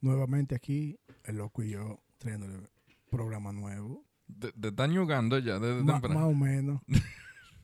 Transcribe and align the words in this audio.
Nuevamente 0.00 0.54
aquí, 0.54 0.98
el 1.24 1.36
loco 1.36 1.62
y 1.62 1.70
yo 1.70 2.00
trayéndole 2.18 2.68
programa 3.10 3.52
nuevo. 3.52 4.04
Te, 4.38 4.52
te 4.52 4.68
están 4.68 4.94
jugando 4.94 5.38
ya 5.38 5.58
desde 5.58 5.82
Ma- 5.82 5.94
temprano. 5.94 6.20
más 6.20 6.28
o 6.30 6.34
menos. 6.34 6.80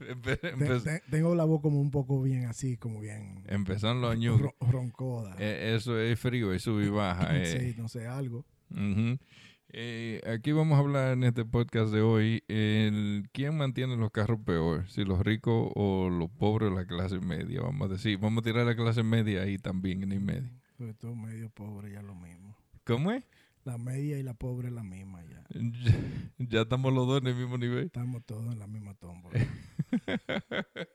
Empe- 0.00 0.38
Te- 0.40 0.54
empe- 0.56 0.82
te- 0.82 1.02
tengo 1.10 1.34
la 1.36 1.44
voz 1.44 1.62
como 1.62 1.80
un 1.80 1.90
poco 1.90 2.20
bien 2.20 2.46
así, 2.46 2.76
como 2.76 3.00
bien 3.00 3.44
Empezaron 3.46 4.00
los 4.00 4.10
años. 4.10 4.40
ro- 4.40 4.54
roncoda. 4.60 5.36
Eh, 5.38 5.74
eso 5.76 5.98
es 5.98 6.18
frío, 6.18 6.52
es 6.52 6.62
sub 6.62 6.80
y 6.80 6.88
baja. 6.88 7.28
eh. 7.40 7.72
Sí, 7.74 7.80
no 7.80 7.88
sé, 7.88 8.06
algo. 8.08 8.44
Eh, 9.76 10.20
aquí 10.32 10.52
vamos 10.52 10.76
a 10.76 10.80
hablar 10.80 11.12
en 11.14 11.24
este 11.24 11.44
podcast 11.44 11.92
de 11.92 12.00
hoy 12.00 12.44
el 12.48 13.28
quién 13.32 13.56
mantiene 13.56 13.96
los 13.96 14.10
carros 14.10 14.38
peor, 14.44 14.88
si 14.88 15.04
los 15.04 15.20
ricos 15.20 15.70
o 15.74 16.08
los 16.10 16.30
pobres 16.30 16.70
o 16.70 16.74
la 16.74 16.86
clase 16.86 17.18
media, 17.20 17.60
vamos 17.62 17.88
a 17.88 17.92
decir. 17.94 18.18
Vamos 18.18 18.42
a 18.42 18.44
tirar 18.44 18.66
la 18.66 18.76
clase 18.76 19.02
media 19.02 19.42
ahí 19.42 19.58
también 19.58 20.02
en 20.02 20.12
el 20.12 20.20
medio. 20.20 20.50
Sobre 20.76 20.94
todo 20.94 21.14
medio 21.14 21.50
pobre, 21.50 21.92
ya 21.92 22.02
lo 22.02 22.14
mismo. 22.14 22.56
¿Cómo 22.84 23.12
es? 23.12 23.24
La 23.64 23.78
media 23.78 24.18
y 24.18 24.22
la 24.22 24.34
pobre 24.34 24.68
es 24.68 24.74
la 24.74 24.82
misma 24.82 25.22
ya. 25.22 25.44
Ya, 25.50 25.92
ya 26.38 26.60
estamos 26.62 26.92
los 26.92 27.06
dos 27.06 27.22
en 27.22 27.28
el 27.28 27.36
mismo 27.36 27.56
nivel. 27.56 27.86
Estamos 27.86 28.24
todos 28.24 28.52
en 28.52 28.58
la 28.58 28.66
misma 28.66 28.94
tómbola. 28.94 29.40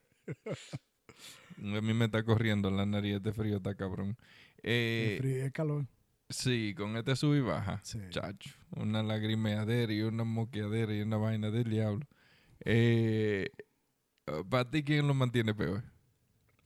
A 1.58 1.82
mí 1.82 1.94
me 1.94 2.06
está 2.06 2.24
corriendo 2.24 2.70
la 2.70 2.86
nariz, 2.86 3.16
este 3.16 3.34
frío 3.34 3.58
está 3.58 3.76
cabrón. 3.76 4.18
Eh, 4.64 5.14
el 5.14 5.20
frío 5.20 5.38
y 5.38 5.42
el 5.42 5.52
calor. 5.52 5.88
sí, 6.30 6.74
con 6.78 6.96
este 6.96 7.16
sub 7.16 7.36
y 7.36 7.42
baja. 7.42 7.82
Sí. 7.84 8.00
Chacho, 8.10 8.52
una 8.76 9.04
lagrimeadera 9.04 9.92
y 9.92 10.02
una 10.02 10.24
moqueadera 10.24 10.96
y 10.96 11.02
una 11.02 11.18
vaina 11.18 11.50
del 11.52 11.70
diablo. 11.70 12.06
Eh, 12.64 13.50
¿Para 14.50 14.70
ti 14.70 14.84
quién 14.84 15.08
lo 15.08 15.14
mantiene 15.14 15.54
peor? 15.54 15.84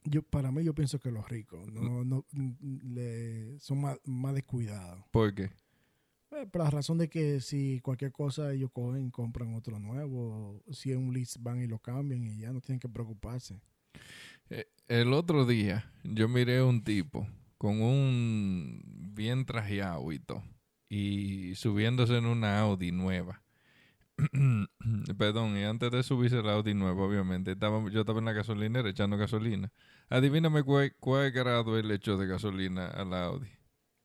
Yo, 0.05 0.21
para 0.23 0.51
mí, 0.51 0.63
yo 0.63 0.73
pienso 0.73 0.99
que 0.99 1.11
los 1.11 1.27
ricos 1.29 1.71
no, 1.71 2.03
no, 2.03 2.25
mm, 2.31 2.93
le, 2.93 3.59
son 3.59 3.81
más, 3.81 3.97
más 4.05 4.33
descuidados. 4.35 5.03
¿Por 5.11 5.33
qué? 5.33 5.51
Eh, 6.31 6.47
por 6.51 6.63
la 6.63 6.69
razón 6.69 6.97
de 6.97 7.09
que 7.09 7.39
si 7.39 7.79
cualquier 7.81 8.11
cosa 8.11 8.51
ellos 8.53 8.71
cogen, 8.73 9.11
compran 9.11 9.53
otro 9.53 9.79
nuevo. 9.79 10.61
Si 10.71 10.91
es 10.91 10.97
un 10.97 11.13
list, 11.13 11.37
van 11.39 11.61
y 11.61 11.67
lo 11.67 11.79
cambian 11.79 12.23
y 12.23 12.39
ya 12.39 12.51
no 12.51 12.61
tienen 12.61 12.79
que 12.79 12.89
preocuparse. 12.89 13.59
Eh, 14.49 14.65
El 14.87 15.13
otro 15.13 15.45
día 15.45 15.91
yo 16.03 16.27
miré 16.27 16.57
a 16.57 16.65
un 16.65 16.83
tipo 16.83 17.27
con 17.57 17.81
un 17.81 18.81
bien 19.15 19.45
trajeado 19.45 20.11
y 20.11 20.19
todo, 20.19 20.43
y 20.89 21.55
subiéndose 21.55 22.17
en 22.17 22.25
una 22.25 22.59
Audi 22.59 22.91
nueva. 22.91 23.41
Perdón, 25.17 25.57
y 25.57 25.63
antes 25.63 25.91
de 25.91 26.03
subirse 26.03 26.41
la 26.43 26.53
Audi 26.53 26.73
nueva, 26.73 27.03
obviamente, 27.03 27.51
estaba, 27.51 27.89
yo 27.89 28.01
estaba 28.01 28.19
en 28.19 28.25
la 28.25 28.33
gasolinera 28.33 28.89
echando 28.89 29.17
gasolina. 29.17 29.71
Adivíname 30.09 30.63
cuál, 30.63 30.95
cuál 30.99 31.31
grado 31.31 31.77
él 31.77 31.89
echó 31.91 32.17
de 32.17 32.27
gasolina 32.27 32.87
a 32.87 33.03
la 33.05 33.25
Audi. 33.25 33.49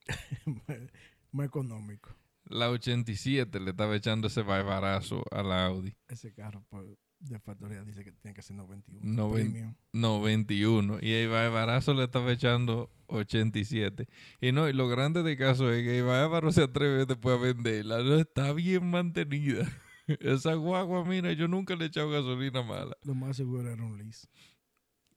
más 1.33 1.47
económico. 1.47 2.14
La 2.47 2.70
87 2.70 3.61
le 3.61 3.70
estaba 3.70 3.95
echando 3.95 4.29
ese 4.29 4.42
barbarazo 4.42 5.23
a 5.31 5.42
la 5.42 5.67
Audi. 5.67 5.95
Ese 6.09 6.33
carro 6.33 6.64
pues, 6.70 6.86
de 7.20 7.39
factoría 7.41 7.84
dice 7.84 8.05
que 8.05 8.12
tiene 8.12 8.34
que 8.34 8.41
ser 8.41 8.56
91. 8.56 9.05
Noven- 9.05 9.53
premium. 9.53 9.75
91 9.92 10.98
y 11.03 11.12
el 11.12 11.29
barbarazo 11.29 11.92
le 11.92 12.05
estaba 12.05 12.33
echando 12.33 12.91
87. 13.09 14.09
Y 14.41 14.53
no, 14.53 14.67
y 14.69 14.73
lo 14.73 14.89
grande 14.89 15.23
de 15.23 15.36
caso 15.36 15.70
es 15.70 15.83
que 15.83 15.98
el 15.98 16.05
bárbaro 16.05 16.51
se 16.51 16.62
atreve 16.62 17.05
después 17.05 17.39
a 17.39 17.42
venderla. 17.42 18.03
No 18.03 18.14
está 18.14 18.53
bien 18.55 18.89
mantenida. 18.91 19.69
Esa 20.20 20.55
guagua, 20.55 21.05
mira, 21.05 21.33
yo 21.33 21.48
nunca 21.48 21.77
le 21.77 21.84
he 21.84 21.89
echado 21.89 22.11
gasolina 22.11 22.62
mala. 22.62 22.97
Lo 23.03 23.14
más 23.14 23.37
seguro 23.37 23.70
era 23.70 23.83
un 23.83 23.98
list. 23.98 24.25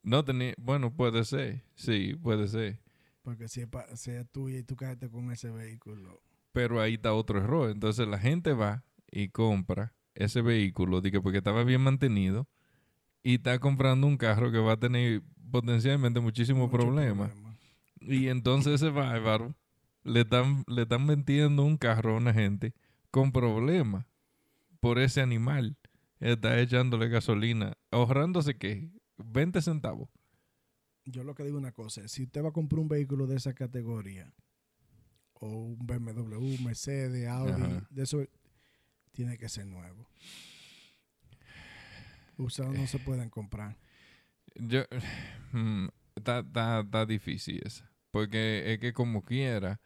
No 0.03 0.25
tenía, 0.25 0.53
bueno, 0.57 0.93
puede 0.93 1.23
ser, 1.23 1.63
sí, 1.75 2.15
puede 2.15 2.47
ser. 2.47 2.79
Porque 3.21 3.47
si 3.47 3.61
es 3.61 3.69
tuya 4.31 4.57
y 4.57 4.63
tú 4.63 4.75
quedaste 4.75 5.09
con 5.09 5.31
ese 5.31 5.51
vehículo. 5.51 6.21
Pero 6.51 6.81
ahí 6.81 6.95
está 6.95 7.13
otro 7.13 7.39
error. 7.39 7.69
Entonces 7.69 8.07
la 8.07 8.17
gente 8.17 8.53
va 8.53 8.83
y 9.11 9.29
compra 9.29 9.93
ese 10.15 10.41
vehículo 10.41 11.01
que 11.01 11.21
porque 11.21 11.37
estaba 11.37 11.63
bien 11.63 11.81
mantenido 11.81 12.47
y 13.23 13.35
está 13.35 13.59
comprando 13.59 14.07
un 14.07 14.17
carro 14.17 14.51
que 14.51 14.57
va 14.57 14.73
a 14.73 14.79
tener 14.79 15.21
potencialmente 15.51 16.19
muchísimos 16.19 16.71
problemas. 16.71 17.29
problema. 17.29 17.57
Y 18.01 18.27
entonces 18.27 18.81
ese 18.81 18.89
bárbaro 18.89 19.55
le 20.03 20.21
están, 20.21 20.63
le 20.67 20.81
están 20.81 21.05
vendiendo 21.05 21.63
un 21.63 21.77
carro 21.77 22.15
a 22.15 22.17
una 22.17 22.33
gente 22.33 22.73
con 23.11 23.31
problemas 23.31 24.05
por 24.81 24.99
ese 24.99 25.21
animal. 25.21 25.77
Está 26.19 26.59
echándole 26.59 27.07
gasolina, 27.07 27.77
ahorrándose 27.89 28.57
qué? 28.57 28.91
20 29.17 29.61
centavos. 29.61 30.09
Yo 31.05 31.23
lo 31.23 31.33
que 31.33 31.43
digo 31.43 31.57
una 31.57 31.71
cosa, 31.71 32.07
si 32.07 32.23
usted 32.23 32.43
va 32.43 32.49
a 32.49 32.53
comprar 32.53 32.79
un 32.79 32.89
vehículo 32.89 33.25
de 33.25 33.37
esa 33.37 33.53
categoría, 33.53 34.31
o 35.33 35.47
un 35.47 35.79
BMW, 35.79 36.61
Mercedes, 36.63 37.27
Audi, 37.27 37.51
Ajá. 37.51 37.87
de 37.89 38.03
eso 38.03 38.23
tiene 39.11 39.37
que 39.37 39.49
ser 39.49 39.65
nuevo. 39.65 40.07
Usados 42.37 42.77
no 42.77 42.85
se 42.85 42.99
pueden 42.99 43.29
comprar. 43.29 43.77
Yo, 44.55 44.83
mm, 45.53 45.87
está, 46.15 46.39
está, 46.39 46.81
está 46.81 47.05
difícil 47.05 47.61
esa. 47.65 47.91
Porque 48.11 48.73
es 48.73 48.79
que 48.79 48.93
como 48.93 49.23
quiera, 49.23 49.79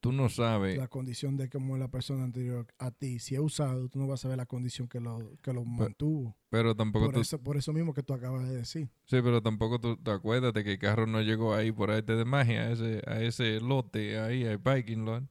tú 0.00 0.12
no 0.12 0.28
sabes. 0.28 0.76
La 0.76 0.88
condición 0.88 1.36
de 1.36 1.48
cómo 1.48 1.74
es 1.76 1.80
la 1.80 1.88
persona 1.88 2.24
anterior 2.24 2.66
a 2.78 2.90
ti, 2.90 3.18
si 3.18 3.34
es 3.34 3.40
usado, 3.40 3.88
tú 3.88 3.98
no 3.98 4.06
vas 4.06 4.20
a 4.20 4.22
saber 4.22 4.36
la 4.36 4.46
condición 4.46 4.88
que 4.88 5.00
lo, 5.00 5.36
que 5.42 5.52
lo 5.52 5.64
mantuvo. 5.64 6.36
Pero 6.50 6.74
tampoco 6.74 7.06
Por 7.06 7.14
tú, 7.14 7.20
eso, 7.20 7.42
por 7.42 7.56
eso 7.56 7.72
mismo 7.72 7.92
que 7.92 8.02
tú 8.02 8.14
acabas 8.14 8.48
de 8.48 8.56
decir. 8.56 8.88
sí, 9.04 9.20
pero 9.22 9.42
tampoco 9.42 9.80
tú 9.80 9.96
te 9.96 10.10
acuerdas 10.10 10.52
de 10.54 10.64
que 10.64 10.72
el 10.72 10.78
carro 10.78 11.06
no 11.06 11.20
llegó 11.20 11.54
ahí 11.54 11.72
por 11.72 11.90
arte 11.90 12.14
de 12.16 12.24
magia, 12.24 12.62
a 12.62 12.72
ese, 12.72 13.02
a 13.06 13.20
ese 13.20 13.60
lote 13.60 14.18
ahí, 14.18 14.44
al 14.46 14.60
parking 14.60 15.04
lot. 15.04 15.24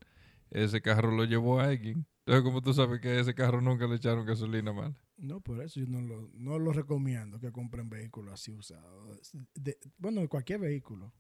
Ese 0.52 0.82
carro 0.82 1.12
lo 1.12 1.26
llevó 1.26 1.60
a 1.60 1.66
alguien. 1.66 2.06
Entonces, 2.20 2.44
como 2.44 2.62
tú 2.62 2.74
sabes 2.74 3.00
que 3.02 3.10
a 3.10 3.20
ese 3.20 3.34
carro 3.34 3.62
nunca 3.62 3.88
le 3.88 3.96
echaron 3.96 4.26
gasolina 4.26 4.72
mala. 4.74 4.96
No, 5.18 5.42
por 5.42 5.62
eso 5.62 5.80
yo 5.80 5.88
no 5.88 6.02
lo, 6.02 6.30
no 6.34 6.60
lo 6.60 6.72
recomiendo 6.72 7.40
que 7.40 7.52
compren 7.52 7.90
vehículos 7.90 8.34
así 8.34 8.52
usados. 8.52 9.32
De- 9.56 9.78
bueno, 9.98 10.28
cualquier 10.30 10.60
vehículo. 10.60 11.12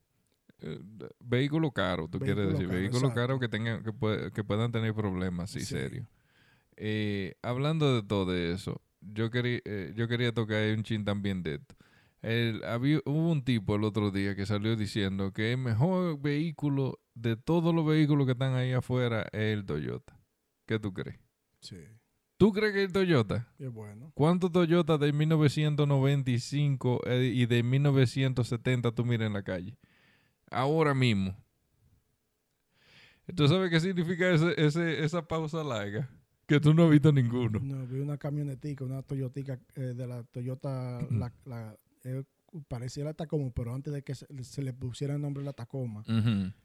Eh, 0.61 0.79
vehículo 1.19 1.71
caro, 1.71 2.07
tú 2.07 2.19
quieres 2.19 2.47
decir. 2.49 2.67
caro, 2.67 2.79
Vehículo 2.79 3.13
caro 3.13 3.39
que 3.39 3.47
tengan, 3.47 3.83
que, 3.83 3.91
que 4.33 4.43
puedan 4.43 4.71
tener 4.71 4.93
problemas, 4.93 5.51
sí, 5.51 5.59
Sí. 5.61 5.65
serio. 5.67 6.07
Eh, 6.75 7.35
hablando 7.41 7.95
de 7.95 8.03
todo 8.07 8.35
eso, 8.35 8.81
yo 9.01 9.29
quería, 9.29 9.59
eh, 9.65 9.93
yo 9.95 10.07
quería 10.07 10.31
tocar 10.33 10.63
un 10.75 10.83
chin 10.83 11.05
también 11.05 11.43
de 11.43 11.55
esto. 11.55 11.75
El, 12.21 12.63
había, 12.65 12.99
hubo 13.05 13.31
un 13.31 13.43
tipo 13.43 13.75
el 13.75 13.83
otro 13.83 14.09
día 14.11 14.35
que 14.35 14.45
salió 14.45 14.75
diciendo 14.75 15.31
que 15.31 15.51
el 15.53 15.59
mejor 15.59 16.19
vehículo 16.19 16.99
de 17.13 17.35
todos 17.37 17.73
los 17.73 17.85
vehículos 17.85 18.25
que 18.25 18.31
están 18.33 18.55
ahí 18.55 18.73
afuera 18.73 19.23
es 19.31 19.53
el 19.57 19.65
Toyota. 19.65 20.19
¿Qué 20.65 20.79
tú 20.79 20.93
crees? 20.93 21.19
Sí. 21.61 21.77
¿Tú 22.37 22.51
crees 22.51 22.73
que 22.73 22.83
el 22.83 22.91
Toyota? 22.91 23.47
Es 23.57 23.71
bueno. 23.71 24.11
¿Cuántos 24.13 24.51
Toyota 24.51 24.97
de 24.97 25.13
1995 25.13 27.01
eh, 27.05 27.31
y 27.33 27.45
de 27.45 27.63
1970 27.63 28.91
tú 28.91 29.05
miras 29.05 29.27
en 29.27 29.33
la 29.33 29.43
calle? 29.43 29.75
Ahora 30.51 30.93
mismo. 30.93 31.35
¿Tú 33.35 33.47
sabes 33.47 33.69
qué 33.69 33.79
significa 33.79 34.29
ese, 34.29 34.53
ese, 34.57 35.03
esa 35.03 35.27
pausa 35.27 35.63
larga? 35.63 36.09
Que 36.45 36.59
tú 36.61 36.73
no 36.73 36.85
has 36.85 36.89
visto 36.91 37.11
ninguno. 37.11 37.59
No, 37.59 37.85
vi 37.85 37.99
una 37.99 38.17
camionetica, 38.17 38.85
una 38.85 39.01
Toyotica 39.01 39.59
eh, 39.75 39.81
de 39.81 40.07
la 40.07 40.23
Toyota, 40.23 41.05
la, 41.11 41.33
la, 41.43 41.77
eh, 42.05 42.23
parecía 42.69 43.03
la 43.03 43.13
Tacoma, 43.13 43.51
pero 43.53 43.75
antes 43.75 43.93
de 43.93 44.01
que 44.01 44.15
se, 44.15 44.25
se 44.45 44.61
le 44.61 44.71
pusiera 44.71 45.15
el 45.15 45.21
nombre 45.21 45.43
la 45.43 45.51
Tacoma. 45.51 46.05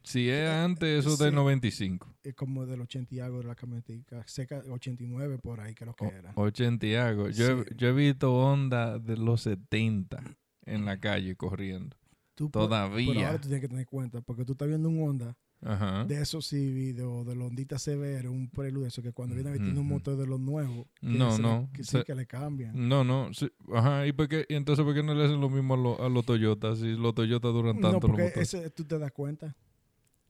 Si 0.05 0.29
es 0.29 0.49
Eh, 0.49 0.49
antes, 0.49 1.05
eso 1.05 1.17
del 1.17 1.31
sí. 1.33 1.35
95. 1.37 2.15
es 2.23 2.35
como 2.37 2.65
del 2.65 2.81
80 2.83 3.13
y 3.17 3.19
algo 3.19 3.39
de 3.39 3.45
la 3.47 3.57
camionetica, 3.57 4.23
cerca 4.29 4.63
89 4.71 5.39
por 5.39 5.59
ahí 5.59 5.75
creo 5.75 5.95
que 5.95 6.05
O- 6.05 6.13
era. 6.13 6.33
80 6.37 6.87
y 6.87 6.95
algo. 6.95 7.29
Yo, 7.31 7.65
Sí. 7.65 7.71
yo 7.77 7.89
he 7.89 7.93
visto 7.93 8.33
Honda 8.33 9.01
de 9.01 9.17
los 9.17 9.41
70 9.43 10.23
en 10.65 10.85
la 10.85 11.01
calle 11.01 11.35
corriendo. 11.35 11.97
Tú 12.35 12.51
Pero 12.51 12.67
Todavía. 12.67 13.27
ahora 13.27 13.41
tú 13.41 13.49
tienes 13.49 13.61
que 13.61 13.69
tener 13.69 13.87
cuenta, 13.87 14.21
porque 14.23 14.45
tú 14.45 14.53
estás 14.53 14.67
viendo 14.69 14.89
un 14.89 15.03
Honda 15.03 15.37
Ajá. 15.61 16.05
de 16.07 16.21
esos 16.21 16.47
Civic 16.49 16.99
o 17.05 17.25
de 17.25 17.35
los 17.35 17.49
Hondita 17.49 17.77
CBR, 17.79 18.29
un 18.29 18.49
preludio, 18.49 18.87
eso 18.89 19.03
que 19.03 19.13
cuando 19.13 19.35
viene 19.35 19.53
tiene 19.53 19.73
un 19.79 19.87
Ujú. 19.87 19.95
motor 19.95 20.17
de 20.17 20.27
los 20.27 20.41
nuevos, 20.41 20.87
que 21.01 21.09
No, 21.09 21.33
se 21.33 21.43
le- 21.43 21.49
no, 21.49 21.71
que 21.75 21.85
sí 21.85 22.03
que 22.05 22.15
le 22.15 22.27
cambian. 22.27 22.89
No, 22.89 23.05
no. 23.05 23.33
sí, 23.35 23.51
Ajá. 23.75 24.07
¿Y, 24.07 24.13
por 24.13 24.29
qué, 24.29 24.47
y 24.49 24.55
entonces 24.55 24.85
por 24.85 24.95
qué 24.95 25.03
no 25.03 25.15
le 25.15 25.25
hacen 25.27 25.41
lo 25.41 25.51
mismo 25.51 25.75
a, 25.75 25.77
lo- 25.77 26.03
a 26.03 26.09
los 26.09 26.25
Toyotas 26.25 26.79
si 26.79 26.97
los 26.97 27.15
Toyotas 27.15 27.53
duran 27.53 27.77
No, 27.77 27.83
tanto 27.91 28.07
los 28.09 28.11
porque 28.17 28.23
motores? 28.25 28.55
ese 28.55 28.71
tú 28.71 28.85
te 28.85 28.99
das 28.99 29.13
cuenta. 29.13 29.55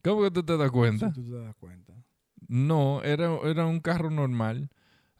¿Cómo 0.03 0.23
que 0.23 0.31
tú 0.33 0.43
te 0.43 0.57
das 0.57 0.71
cuenta? 0.73 1.09
Sí, 1.09 1.15
tú 1.23 1.31
te 1.31 1.39
das 1.39 1.55
cuenta. 1.55 1.95
No, 2.49 3.01
era, 3.05 3.39
era 3.45 3.67
un 3.67 3.79
carro 3.81 4.11
normal. 4.11 4.69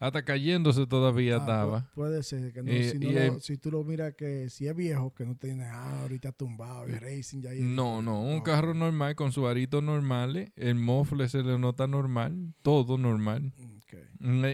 Hasta 0.03 0.23
cayéndose 0.25 0.85
todavía 0.85 1.35
Ah, 1.35 1.39
estaba. 1.39 1.79
pu- 1.81 1.93
puede 1.95 2.23
ser 2.23 2.51
que 2.51 2.61
no, 2.61 2.71
Eh, 2.71 2.89
si, 2.91 2.99
no 2.99 3.11
lo- 3.11 3.19
el- 3.19 3.41
si 3.41 3.57
tú 3.57 3.71
lo 3.71 3.83
miras 3.83 4.13
que 4.15 4.49
si 4.49 4.67
es 4.67 4.75
viejo, 4.75 5.13
que 5.13 5.25
no 5.25 5.35
tiene 5.35 5.63
ah, 5.65 6.01
ahorita 6.01 6.31
tumbado 6.33 6.87
y 6.89 6.91
racing 6.91 7.41
ya 7.41 7.51
No, 7.53 8.01
no, 8.01 8.21
un 8.21 8.37
no. 8.37 8.43
carro 8.43 8.73
normal 8.73 9.15
con 9.15 9.31
su 9.31 9.47
arito 9.47 9.81
normales, 9.81 10.51
el 10.55 10.75
mofle 10.75 11.29
se 11.29 11.41
le 11.43 11.57
nota 11.57 11.87
normal, 11.87 12.53
todo 12.61 12.97
normal. 12.97 13.53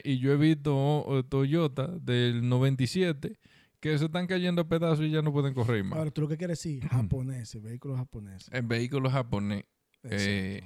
Y 0.04 0.20
yo 0.20 0.34
he 0.34 0.38
visto 0.38 0.76
oh, 0.78 1.24
Toyota 1.24 1.88
del 1.88 2.48
97 2.48 3.38
que 3.80 3.98
se 3.98 4.06
están 4.06 4.28
cayendo 4.28 4.62
a 4.64 4.68
pedazos 4.68 5.06
y 5.06 5.10
ya 5.12 5.22
no 5.22 5.32
pueden 5.32 5.54
correr 5.54 5.84
más. 5.84 5.98
Ahora, 5.98 6.12
tú 6.12 6.22
lo 6.22 6.28
que 6.28 6.38
quieres 6.38 6.62
decir, 6.62 6.86
japoneses, 6.90 7.62
vehículos 7.62 7.98
japoneses. 7.98 8.50
El 8.52 8.64
vehículo 8.68 9.10
japonés. 9.10 9.64
Eh. 10.04 10.62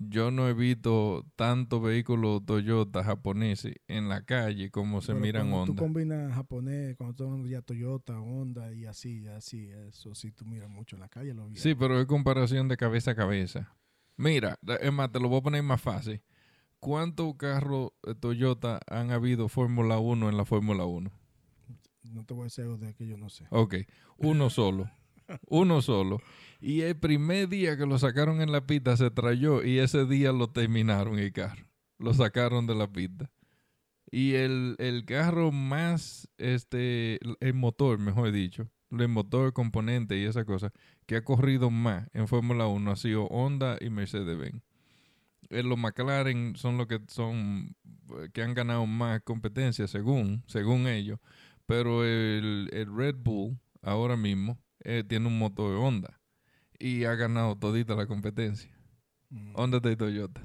Yo 0.00 0.30
no 0.30 0.48
he 0.48 0.54
visto 0.54 1.26
tantos 1.34 1.82
vehículos 1.82 2.46
Toyota 2.46 3.02
japoneses 3.02 3.74
en 3.88 4.08
la 4.08 4.24
calle 4.24 4.70
como 4.70 5.00
se 5.00 5.08
Pero 5.08 5.20
miran 5.20 5.50
cuando 5.50 5.72
Honda. 5.72 5.74
tú 5.74 5.82
combinas 5.82 6.34
japonés, 6.34 6.96
cuando 6.96 7.14
tú 7.16 7.46
ya 7.48 7.62
Toyota, 7.62 8.20
Honda 8.20 8.72
y 8.72 8.86
así, 8.86 9.26
así, 9.26 9.68
eso 9.88 10.14
sí 10.14 10.30
tú 10.30 10.44
miras 10.44 10.70
mucho 10.70 10.94
en 10.94 11.00
la 11.00 11.08
calle. 11.08 11.34
Los 11.34 11.50
Sí, 11.54 11.74
pero 11.74 11.98
es 12.00 12.06
comparación 12.06 12.68
de 12.68 12.76
cabeza 12.76 13.10
a 13.10 13.14
cabeza. 13.16 13.74
Mira, 14.16 14.56
es 14.80 14.92
más, 14.92 15.10
te 15.10 15.18
lo 15.18 15.28
voy 15.28 15.40
a 15.40 15.42
poner 15.42 15.62
más 15.64 15.80
fácil. 15.80 16.22
¿Cuántos 16.78 17.34
carros 17.34 17.90
eh, 18.06 18.14
Toyota 18.14 18.80
han 18.86 19.10
habido 19.10 19.48
Fórmula 19.48 19.98
1 19.98 20.28
en 20.28 20.36
la 20.36 20.44
Fórmula 20.44 20.84
1? 20.84 21.10
No 22.12 22.24
te 22.24 22.34
voy 22.34 22.42
a 22.42 22.44
decir 22.44 22.66
de 22.66 22.94
que 22.94 23.06
yo 23.06 23.16
no 23.16 23.28
sé. 23.30 23.46
Ok, 23.50 23.74
uno 24.16 24.48
solo. 24.48 24.88
Uno 25.46 25.82
solo. 25.82 26.20
Y 26.60 26.82
el 26.82 26.96
primer 26.96 27.48
día 27.48 27.76
que 27.76 27.86
lo 27.86 27.98
sacaron 27.98 28.40
en 28.40 28.52
la 28.52 28.66
pista 28.66 28.96
se 28.96 29.10
trayó 29.10 29.62
y 29.64 29.78
ese 29.78 30.06
día 30.06 30.32
lo 30.32 30.50
terminaron 30.50 31.18
el 31.18 31.32
carro. 31.32 31.66
Lo 31.98 32.14
sacaron 32.14 32.66
de 32.66 32.74
la 32.74 32.90
pista. 32.90 33.30
Y 34.10 34.34
el, 34.34 34.76
el 34.78 35.04
carro 35.04 35.52
más, 35.52 36.28
este, 36.38 37.20
el 37.40 37.54
motor, 37.54 37.98
mejor 37.98 38.32
dicho, 38.32 38.68
el 38.90 39.08
motor, 39.08 39.52
componente 39.52 40.18
y 40.18 40.24
esa 40.24 40.44
cosa, 40.44 40.72
que 41.06 41.16
ha 41.16 41.24
corrido 41.24 41.70
más 41.70 42.08
en 42.14 42.26
Fórmula 42.26 42.66
1 42.66 42.90
ha 42.90 42.96
sido 42.96 43.24
Honda 43.26 43.76
y 43.80 43.90
Mercedes-Benz. 43.90 44.62
Eh, 45.50 45.62
Los 45.62 45.78
McLaren 45.78 46.56
son 46.56 46.78
los 46.78 46.86
que 46.86 47.00
son, 47.08 47.76
eh, 48.10 48.28
que 48.32 48.42
han 48.42 48.54
ganado 48.54 48.86
más 48.86 49.20
competencia 49.22 49.86
según, 49.86 50.42
según 50.46 50.86
ellos. 50.86 51.18
Pero 51.66 52.04
el, 52.04 52.70
el 52.72 52.94
Red 52.94 53.16
Bull 53.18 53.58
ahora 53.82 54.16
mismo 54.16 54.58
eh, 54.84 55.04
tiene 55.06 55.26
un 55.28 55.38
motor 55.38 55.76
Honda 55.76 56.20
y 56.78 57.04
ha 57.04 57.14
ganado 57.16 57.56
todita 57.56 57.94
la 57.96 58.06
competencia. 58.06 58.70
Mm. 59.30 59.52
Honda 59.56 59.80
de 59.80 59.96
Toyota. 59.96 60.42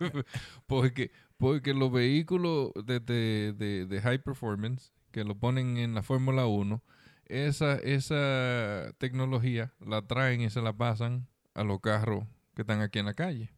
porque, 0.66 1.10
porque 1.36 1.74
los 1.74 1.92
vehículos 1.92 2.72
de, 2.84 3.00
de, 3.00 3.52
de- 3.56 3.86
de 3.86 4.00
high 4.00 4.18
performance 4.22 4.92
que 5.10 5.24
lo 5.24 5.34
ponen 5.38 5.76
en 5.76 5.94
la 5.94 6.02
Fórmula 6.02 6.46
1, 6.46 6.82
esa, 7.26 7.74
esa 7.76 8.92
tecnología 8.98 9.72
la 9.80 10.02
traen 10.06 10.40
y 10.40 10.50
se 10.50 10.62
la 10.62 10.72
pasan 10.72 11.28
a 11.54 11.64
los 11.64 11.80
carros 11.80 12.24
que 12.54 12.62
están 12.62 12.80
aquí 12.80 12.98
en 12.98 13.06
la 13.06 13.14
calle. 13.14 13.52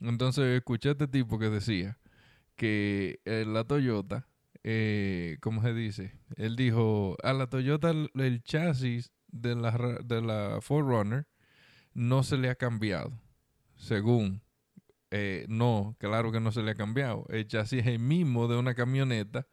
Entonces 0.00 0.44
escuché 0.58 0.90
a 0.90 0.92
este 0.92 1.08
tipo 1.08 1.38
que 1.38 1.50
decía 1.50 1.98
que 2.56 3.20
eh, 3.24 3.44
la 3.46 3.64
Toyota, 3.64 4.28
eh, 4.64 5.38
¿cómo 5.40 5.62
se 5.62 5.74
dice? 5.74 6.12
Él 6.36 6.56
dijo, 6.56 7.16
a 7.22 7.32
la 7.32 7.48
Toyota 7.48 7.90
el, 7.90 8.42
chasis 8.42 9.12
de 9.28 9.54
la, 9.54 9.70
de 10.04 10.22
la 10.22 10.60
4Runner 10.60 11.26
no 11.94 12.22
se 12.22 12.36
le 12.36 12.48
ha 12.48 12.54
cambiado. 12.54 13.12
Según, 13.76 14.42
eh, 15.10 15.44
no, 15.48 15.96
claro 15.98 16.32
que 16.32 16.40
no 16.40 16.52
se 16.52 16.62
le 16.62 16.70
ha 16.70 16.74
cambiado. 16.74 17.26
El 17.28 17.46
chasis 17.46 17.80
es 17.80 17.86
el 17.86 17.98
mismo 17.98 18.48
de 18.48 18.56
una 18.56 18.74
camioneta 18.74 19.46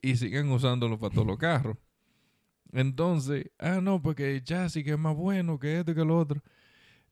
y 0.00 0.16
siguen 0.16 0.50
usándolo 0.50 0.98
para 0.98 1.14
todos 1.14 1.26
los 1.26 1.38
carros. 1.38 1.76
Entonces, 2.72 3.50
ah, 3.58 3.80
no, 3.80 4.02
porque 4.02 4.34
el 4.34 4.42
chasis 4.42 4.82
que 4.82 4.92
es 4.92 4.98
más 4.98 5.14
bueno 5.14 5.58
que 5.58 5.78
esto 5.78 5.94
que 5.94 6.04
lo 6.04 6.18
otro. 6.18 6.42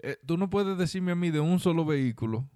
Eh, 0.01 0.17
tú 0.27 0.37
no 0.37 0.51
puedes 0.51 0.77
decirme 0.77 1.13
a 1.13 1.15
mí 1.15 1.31
de 1.31 1.39
un 1.39 1.61
solo 1.61 1.85
vehículo, 1.85 2.49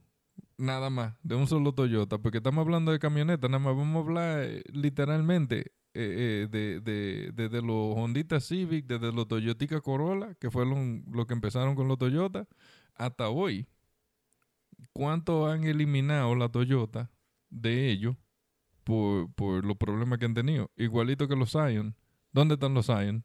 nada 0.58 0.90
más, 0.90 1.14
de 1.22 1.34
un 1.34 1.46
solo 1.46 1.72
Toyota, 1.72 2.18
porque 2.18 2.38
estamos 2.38 2.62
hablando 2.62 2.92
de 2.92 2.98
camioneta, 2.98 3.48
nada 3.48 3.58
más 3.58 3.76
vamos 3.76 3.96
a 3.96 4.06
hablar 4.06 4.42
eh, 4.42 4.62
literalmente 4.72 5.72
eh, 5.94 6.46
eh, 6.46 6.48
de, 6.50 6.80
de, 7.32 7.48
de- 7.48 7.62
los 7.62 7.96
Honda 7.96 8.40
Civic, 8.40 8.86
desde 8.86 9.12
los 9.12 9.28
Toyotica 9.28 9.80
Corolla, 9.80 10.34
que 10.34 10.50
fue 10.50 10.66
lo, 10.66 10.76
lo 11.10 11.26
que 11.26 11.34
empezaron 11.34 11.74
con 11.74 11.88
los 11.88 11.98
Toyota, 11.98 12.46
hasta 12.94 13.28
hoy. 13.28 13.66
¿Cuánto 14.92 15.46
han 15.46 15.64
eliminado 15.64 16.34
la 16.34 16.48
Toyota 16.48 17.10
de 17.50 17.90
ellos 17.90 18.16
por, 18.84 19.30
por 19.32 19.64
los 19.64 19.76
problemas 19.76 20.18
que 20.18 20.26
han 20.26 20.34
tenido? 20.34 20.70
Igualito 20.76 21.28
que 21.28 21.36
los 21.36 21.50
Scion. 21.50 21.94
¿Dónde 22.32 22.54
están 22.54 22.74
los 22.74 22.86
Scion? 22.86 23.24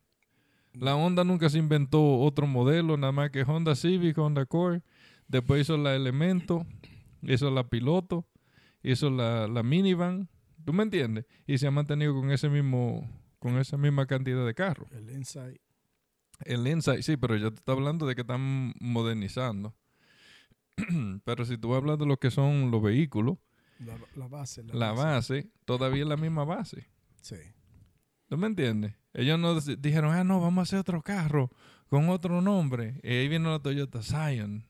La 0.74 0.96
Honda 0.96 1.24
nunca 1.26 1.50
se 1.50 1.58
inventó 1.58 2.20
otro 2.20 2.48
modelo, 2.48 2.96
nada 2.96 3.12
más 3.12 3.30
que 3.32 3.44
Honda 3.44 3.76
Civic, 3.76 4.18
Honda 4.18 4.46
Core. 4.46 4.82
Después 5.28 5.62
hizo 5.62 5.78
la 5.78 5.96
Elemento, 5.96 6.66
hizo 7.22 7.50
la 7.52 7.68
Piloto, 7.70 8.28
hizo 8.84 9.10
la, 9.10 9.48
la 9.48 9.64
Minivan. 9.64 10.30
¿Tú 10.66 10.74
me 10.74 10.84
entiendes? 10.84 11.26
Y 11.48 11.58
se 11.58 11.68
ha 11.68 11.72
mantenido 11.72 12.14
con 12.14 12.32
ese 12.32 12.50
mismo, 12.50 13.10
con 13.40 13.58
esa 13.58 13.78
misma 13.78 14.06
cantidad 14.06 14.46
de 14.46 14.54
carros. 14.54 14.92
El 14.92 15.10
Insight. 15.10 15.60
El 16.46 16.68
Insight, 16.68 17.02
sí, 17.04 17.18
pero 17.18 17.36
yo 17.36 17.52
te 17.52 17.58
estoy 17.60 17.76
hablando 17.76 18.06
de 18.06 18.16
que 18.16 18.22
están 18.22 18.74
modernizando. 18.80 19.76
pero 21.26 21.46
si 21.46 21.58
tú 21.58 21.74
hablas 21.76 21.98
de 22.00 22.06
lo 22.06 22.18
que 22.18 22.32
son 22.32 22.72
los 22.72 22.82
vehículos, 22.82 23.38
La, 23.80 23.98
la 24.16 24.28
base. 24.28 24.64
la 24.64 24.92
base 24.92 25.52
todavía 25.66 26.04
es 26.04 26.10
la 26.10 26.18
misma 26.18 26.44
base. 26.46 26.88
Sí. 27.22 27.36
¿Tú 28.28 28.38
me 28.38 28.48
entiendes? 28.48 28.96
Ellos 29.14 29.38
no 29.40 29.60
dijeron, 29.60 30.14
ah, 30.16 30.24
no, 30.24 30.40
vamos 30.40 30.60
a 30.60 30.64
hacer 30.64 30.80
otro 30.80 31.02
carro 31.02 31.52
con 31.88 32.10
otro 32.10 32.42
nombre. 32.42 33.00
Y 33.04 33.10
ahí 33.10 33.28
vino 33.28 33.52
la 33.52 33.60
Toyota 33.60 34.02
Scion. 34.02 34.66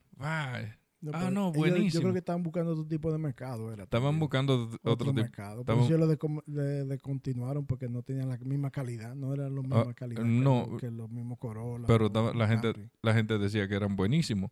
Ah, 1.13 1.31
no, 1.31 1.49
ellos- 1.49 1.53
Yo 1.55 1.59
buenísimo. 1.59 2.01
creo 2.01 2.13
que 2.13 2.19
estaban 2.19 2.43
buscando 2.43 2.71
otro 2.73 2.85
tipo 2.85 3.11
de 3.11 3.17
mercado. 3.17 3.73
Era, 3.73 3.83
Estaban 3.83 4.07
también. 4.09 4.19
buscando 4.19 4.63
otro, 4.65 4.79
otro, 4.83 5.07
tipo. 5.07 5.13
mercado. 5.13 5.63
Por 5.65 5.77
eso 5.79 5.97
lo 5.97 6.07
descom- 6.07 6.43
de- 6.45 6.85
descontinuaron 6.85 7.65
porque 7.65 7.89
no 7.89 8.03
tenían 8.03 8.29
la 8.29 8.37
misma 8.37 8.69
calidad. 8.69 9.15
No 9.15 9.33
era 9.33 9.49
la 9.49 9.61
misma 9.61 9.81
Ah, 9.89 9.93
calidad 9.95 10.23
no. 10.23 10.65
que, 10.65 10.71
lo- 10.71 10.77
que 10.77 10.91
los 10.91 11.09
mismos 11.09 11.39
Corolla. 11.39 11.85
Pero 11.87 12.05
estaba- 12.07 12.33
la 12.33 12.47
gente, 12.47 12.73
la 13.01 13.13
gente 13.13 13.37
decía 13.39 13.67
que 13.67 13.75
eran 13.75 13.95
buenísimos. 13.95 14.51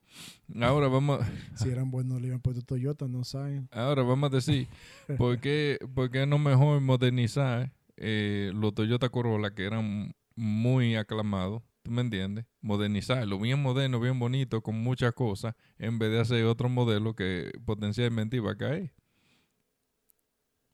Ahora 0.62 0.88
vamos, 0.88 1.20
Si 1.68 1.70
eran 1.70 1.92
buenos, 1.92 2.20
le 2.22 2.28
iban 2.30 2.40
puesto 2.40 2.62
Toyota, 2.64 3.08
no 3.08 3.24
saben. 3.24 3.68
ahora 3.72 4.02
vamos 4.04 4.32
a 4.32 4.36
decir, 4.36 4.68
¿por 5.18 5.40
qué, 5.40 5.78
por 5.94 6.10
qué 6.10 6.26
no 6.26 6.40
mejor 6.40 6.82
modernizar 6.82 7.72
eh, 7.98 8.52
los 8.56 8.74
Toyota 8.74 9.10
Corolla 9.10 9.54
que 9.54 9.66
eran 9.66 10.14
muy 10.36 10.96
aclamados? 10.96 11.62
¿Tú 11.90 11.96
me 11.96 12.04
entiendes? 12.04 12.46
Modernizarlo, 12.62 13.40
bien 13.40 13.60
moderno, 13.64 14.00
bien 14.00 14.20
bonito, 14.20 14.62
con 14.62 14.76
muchas 14.76 15.12
cosas, 15.14 15.56
en 15.80 15.98
vez 15.98 16.12
de 16.12 16.20
hacer 16.20 16.46
otro 16.46 16.70
modelo 16.70 17.16
que 17.16 17.52
potencialmente 17.66 18.38
iba 18.38 18.52
a 18.52 18.58
caer. 18.58 18.94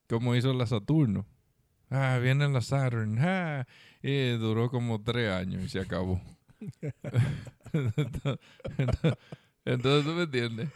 Como 0.10 0.36
hizo 0.36 0.54
la 0.54 0.68
Saturno. 0.68 1.26
Ah, 1.90 2.20
viene 2.22 2.50
la 2.50 2.60
Saturn. 2.60 3.18
Ah, 3.18 3.66
y 4.04 4.32
duró 4.32 4.70
como 4.70 5.02
tres 5.02 5.32
años 5.32 5.64
y 5.64 5.70
se 5.70 5.80
acabó. 5.80 6.22
entonces, 9.64 10.04
¿tú 10.04 10.12
me 10.16 10.24
entiendes? 10.24 10.70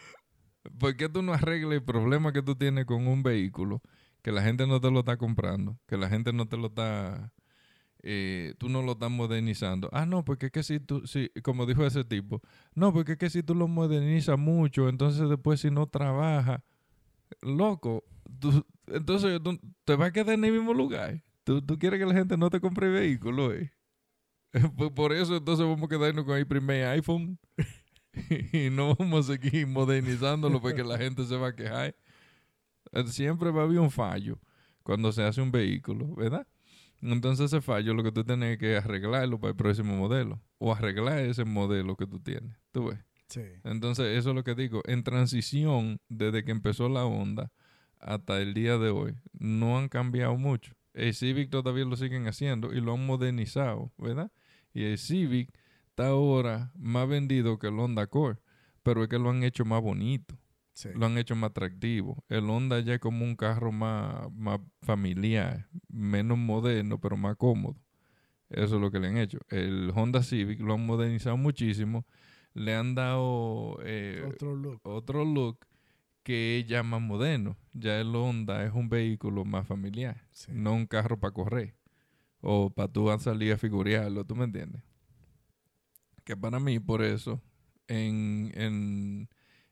¿Por 0.79 0.95
qué 0.95 1.09
tú 1.09 1.21
no 1.21 1.33
arreglas 1.33 1.73
el 1.73 1.83
problema 1.83 2.31
que 2.31 2.43
tú 2.43 2.55
tienes 2.55 2.85
con 2.85 3.07
un 3.07 3.23
vehículo 3.23 3.81
que 4.21 4.31
la 4.31 4.41
gente 4.41 4.65
no 4.67 4.79
te 4.79 4.89
lo 4.89 4.99
está 4.99 5.17
comprando, 5.17 5.77
que 5.85 5.97
la 5.97 6.07
gente 6.07 6.31
no 6.31 6.47
te 6.47 6.55
lo 6.55 6.67
está, 6.67 7.33
eh, 8.03 8.53
tú 8.57 8.69
no 8.69 8.81
lo 8.81 8.93
estás 8.93 9.11
modernizando? 9.11 9.89
Ah, 9.91 10.05
no, 10.05 10.23
porque 10.25 10.47
es 10.47 10.51
que 10.51 10.63
si 10.63 10.79
tú, 10.79 11.05
si, 11.07 11.29
como 11.43 11.65
dijo 11.65 11.85
ese 11.85 12.03
tipo, 12.03 12.41
no, 12.75 12.93
porque 12.93 13.13
es 13.13 13.17
que 13.17 13.29
si 13.29 13.43
tú 13.43 13.55
lo 13.55 13.67
modernizas 13.67 14.37
mucho, 14.39 14.87
entonces 14.89 15.27
después 15.29 15.61
si 15.61 15.69
no 15.71 15.87
trabaja, 15.87 16.63
loco, 17.41 18.03
tú- 18.39 18.65
entonces 18.87 19.41
tú- 19.43 19.59
te 19.85 19.95
vas 19.95 20.09
a 20.09 20.11
quedar 20.13 20.35
en 20.35 20.45
el 20.45 20.53
mismo 20.53 20.73
lugar. 20.73 21.21
Tú, 21.43 21.61
tú 21.61 21.77
quieres 21.79 21.99
que 21.99 22.05
la 22.05 22.13
gente 22.13 22.37
no 22.37 22.49
te 22.49 22.59
compre 22.59 22.89
vehículo, 22.89 23.53
eh. 23.53 23.71
Por- 24.95 25.13
eso 25.13 25.35
entonces 25.37 25.65
vamos 25.65 25.83
a 25.83 25.87
quedarnos 25.89 26.25
con 26.25 26.37
el 26.37 26.47
primer 26.47 26.85
iPhone 26.87 27.37
y 28.53 28.69
no 28.71 28.95
vamos 28.95 29.29
a 29.29 29.33
seguir 29.33 29.67
modernizándolo 29.67 30.59
porque 30.61 30.83
la 30.83 30.97
gente 30.97 31.23
se 31.25 31.35
va 31.37 31.49
a 31.49 31.55
quejar. 31.55 31.95
Eh, 32.91 33.03
Siempre 33.07 33.51
va 33.51 33.61
a 33.61 33.63
haber 33.65 33.79
un 33.79 33.91
fallo 33.91 34.39
cuando 34.83 35.11
se 35.11 35.23
hace 35.23 35.41
un 35.41 35.51
vehículo, 35.51 36.15
¿verdad? 36.15 36.47
Entonces 37.01 37.45
ese 37.47 37.61
fallo 37.61 37.93
lo 37.93 38.03
que 38.03 38.11
tú 38.11 38.23
tienes 38.23 38.57
que 38.57 38.77
arreglarlo 38.77 39.39
para 39.39 39.51
el 39.51 39.55
próximo 39.55 39.95
modelo 39.95 40.41
o 40.57 40.73
arreglar 40.73 41.19
ese 41.19 41.45
modelo 41.45 41.95
que 41.95 42.05
tú 42.05 42.19
tienes. 42.19 42.57
¿Tú 42.71 42.87
ves? 42.87 42.99
Sí. 43.27 43.41
Entonces 43.63 44.17
eso 44.17 44.29
es 44.29 44.35
lo 44.35 44.43
que 44.43 44.55
digo. 44.55 44.81
En 44.85 45.03
transición, 45.03 45.99
desde 46.09 46.43
que 46.43 46.51
empezó 46.51 46.89
la 46.89 47.05
onda 47.05 47.51
hasta 47.99 48.41
el 48.41 48.53
día 48.53 48.77
de 48.77 48.89
hoy, 48.89 49.15
no 49.33 49.77
han 49.77 49.87
cambiado 49.87 50.37
mucho. 50.37 50.73
El 50.93 51.13
Civic 51.13 51.49
todavía 51.49 51.85
lo 51.85 51.95
siguen 51.95 52.27
haciendo 52.27 52.73
y 52.73 52.81
lo 52.81 52.93
han 52.93 53.05
modernizado, 53.05 53.91
¿verdad? 53.97 54.31
Y 54.73 54.83
el 54.83 54.97
Civic 54.97 55.53
está 55.87 56.07
ahora 56.07 56.71
más 56.75 57.07
vendido 57.07 57.59
que 57.59 57.67
el 57.67 57.79
Honda 57.79 58.03
Accord, 58.03 58.37
pero 58.83 59.03
es 59.03 59.09
que 59.09 59.19
lo 59.19 59.29
han 59.29 59.43
hecho 59.43 59.65
más 59.65 59.81
bonito, 59.81 60.37
Sí. 60.79 60.87
lo 60.95 61.07
han 61.07 61.17
hecho 61.17 61.35
más 61.35 61.49
atractivo. 61.49 62.23
El 62.29 62.49
Honda 62.49 62.79
ya 62.79 62.93
es 62.93 62.99
como 63.01 63.25
un 63.25 63.35
carro 63.35 63.73
más, 63.73 64.31
más 64.31 64.61
familiar, 64.81 65.67
menos 65.89 66.37
moderno, 66.37 67.01
pero 67.01 67.17
más 67.17 67.35
cómodo. 67.35 67.75
Eso 68.49 68.75
es 68.75 68.81
lo 68.81 68.89
que 68.89 68.99
le 68.99 69.07
han 69.09 69.17
hecho. 69.17 69.39
El 69.49 69.91
Honda 69.93 70.23
Civic 70.23 70.61
lo 70.61 70.75
han 70.75 70.85
modernizado 70.85 71.35
muchísimo, 71.35 72.05
le 72.53 72.75
han 72.75 72.95
dado 72.95 73.77
eh, 73.83 74.23
Otro 74.25 74.55
look. 74.55 74.79
otro 74.83 75.25
look 75.25 75.67
que 76.23 76.59
es 76.59 76.65
ya 76.65 76.81
más 76.81 77.01
moderno. 77.01 77.57
Ya 77.73 77.99
el 77.99 78.15
Honda 78.15 78.63
es 78.63 78.71
un 78.73 78.87
vehículo 78.87 79.43
más 79.43 79.67
familiar, 79.67 80.23
Sí. 80.31 80.51
no 80.53 80.73
un 80.73 80.87
carro 80.87 81.19
para 81.19 81.33
correr 81.33 81.75
o 82.39 82.69
para 82.69 82.87
tú 82.87 83.09
salir 83.19 83.51
a 83.51 83.57
figurearlo, 83.57 84.23
¿tú 84.23 84.33
me 84.33 84.45
entiendes? 84.45 84.81
Que 86.23 86.37
para 86.37 86.57
mí, 86.61 86.79
por 86.79 87.01
eso, 87.03 87.41
en, 87.87 88.51
en, 88.55 89.29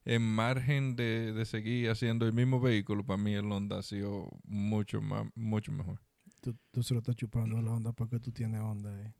en 0.09 0.21
margen 0.21 0.95
de, 0.95 1.33
de 1.33 1.45
seguir 1.45 1.89
haciendo 1.89 2.25
el 2.25 2.31
mismo 2.33 2.61
vehículo, 2.61 3.05
para 3.05 3.17
mí 3.21 3.33
el 3.33 3.51
Honda 3.51 3.79
ha 3.79 3.83
sido 3.83 4.29
mucho 4.45 5.01
más, 5.01 5.27
mucho 5.35 5.71
mejor. 5.73 5.99
Tú, 6.41 6.55
tú 6.71 6.81
se 6.81 6.93
lo 6.93 7.01
estás 7.01 7.15
chupando 7.17 7.61
la 7.61 7.71
onda 7.71 7.91
porque 7.91 8.17
tú 8.19 8.31
tienes 8.31 8.61
onda 8.61 8.89
ahí. 8.95 9.11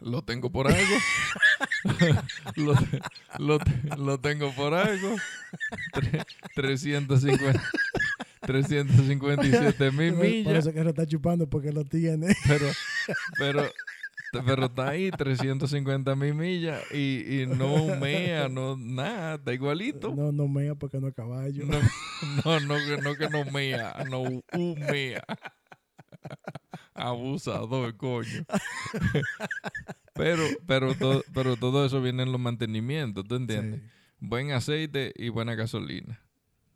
Lo 0.00 0.22
tengo 0.22 0.50
por 0.50 0.66
algo. 0.66 0.96
lo, 2.56 2.74
lo, 3.38 3.58
lo 3.96 4.18
tengo 4.20 4.52
por 4.52 4.74
algo. 4.74 5.14
Tre- 5.94 6.26
350, 6.56 7.62
357 8.40 9.90
mil 9.92 10.12
millas. 10.14 10.54
eso 10.66 10.72
que 10.72 10.82
lo 10.82 10.90
está 10.90 11.06
chupando 11.06 11.48
porque 11.48 11.72
lo 11.72 11.84
tiene. 11.84 12.34
Pero, 12.46 12.66
pero, 13.38 13.70
pero 14.44 14.66
está 14.66 14.88
ahí, 14.90 15.10
350 15.10 16.14
mil 16.16 16.34
millas. 16.34 16.82
Y, 16.92 17.42
y 17.42 17.46
no 17.46 17.96
mea, 17.96 18.48
no 18.48 18.76
nada, 18.76 19.34
está 19.36 19.52
igualito. 19.54 20.14
No, 20.14 20.32
no 20.32 20.48
mea 20.48 20.74
porque 20.74 20.98
no 21.00 21.08
es 21.08 21.14
caballo. 21.14 21.64
No, 21.64 21.80
no, 22.44 22.60
no, 22.60 22.74
que- 22.76 23.02
no 23.02 23.14
que 23.14 23.28
no 23.28 23.44
mea, 23.50 24.04
no 24.10 24.20
humea. 24.52 25.24
Abusador, 26.94 27.96
coño. 27.96 28.44
pero, 30.14 30.42
pero, 30.66 30.94
todo, 30.94 31.22
pero 31.34 31.56
todo 31.56 31.84
eso 31.84 32.00
viene 32.00 32.22
en 32.22 32.32
los 32.32 32.40
mantenimientos, 32.40 33.24
¿tú 33.26 33.34
entiendes? 33.36 33.80
Sí. 33.80 33.86
Buen 34.20 34.50
aceite 34.52 35.12
y 35.14 35.28
buena 35.28 35.54
gasolina. 35.54 36.20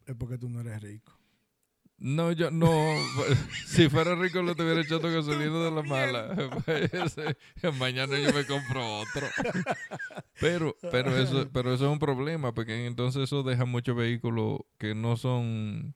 Es 0.07 0.15
porque 0.15 0.37
tú 0.39 0.49
no 0.51 0.61
eres 0.61 0.81
rico. 0.83 1.19
No, 2.01 2.33
yo 2.33 2.51
no. 2.51 2.69
si 3.67 3.89
fuera 3.91 4.15
rico, 4.15 4.41
lo 4.43 4.55
tuviera 4.55 4.81
echando 4.81 5.11
gasolina 5.13 5.59
de 5.65 5.71
la 5.71 5.83
mala. 5.83 6.35
Ese- 6.67 7.37
Mañana 7.79 8.19
yo 8.19 8.33
me 8.33 8.45
compro 8.47 9.01
otro. 9.01 9.27
pero, 10.41 10.75
pero 10.91 11.17
eso, 11.17 11.49
pero 11.53 11.75
eso 11.75 11.87
es 11.87 11.93
un 11.93 11.99
problema, 11.99 12.53
porque 12.55 12.87
entonces 12.87 13.25
eso 13.25 13.43
deja 13.43 13.65
muchos 13.67 13.95
vehículos 13.97 14.61
que 14.79 14.95
no 14.95 15.17
son 15.17 15.95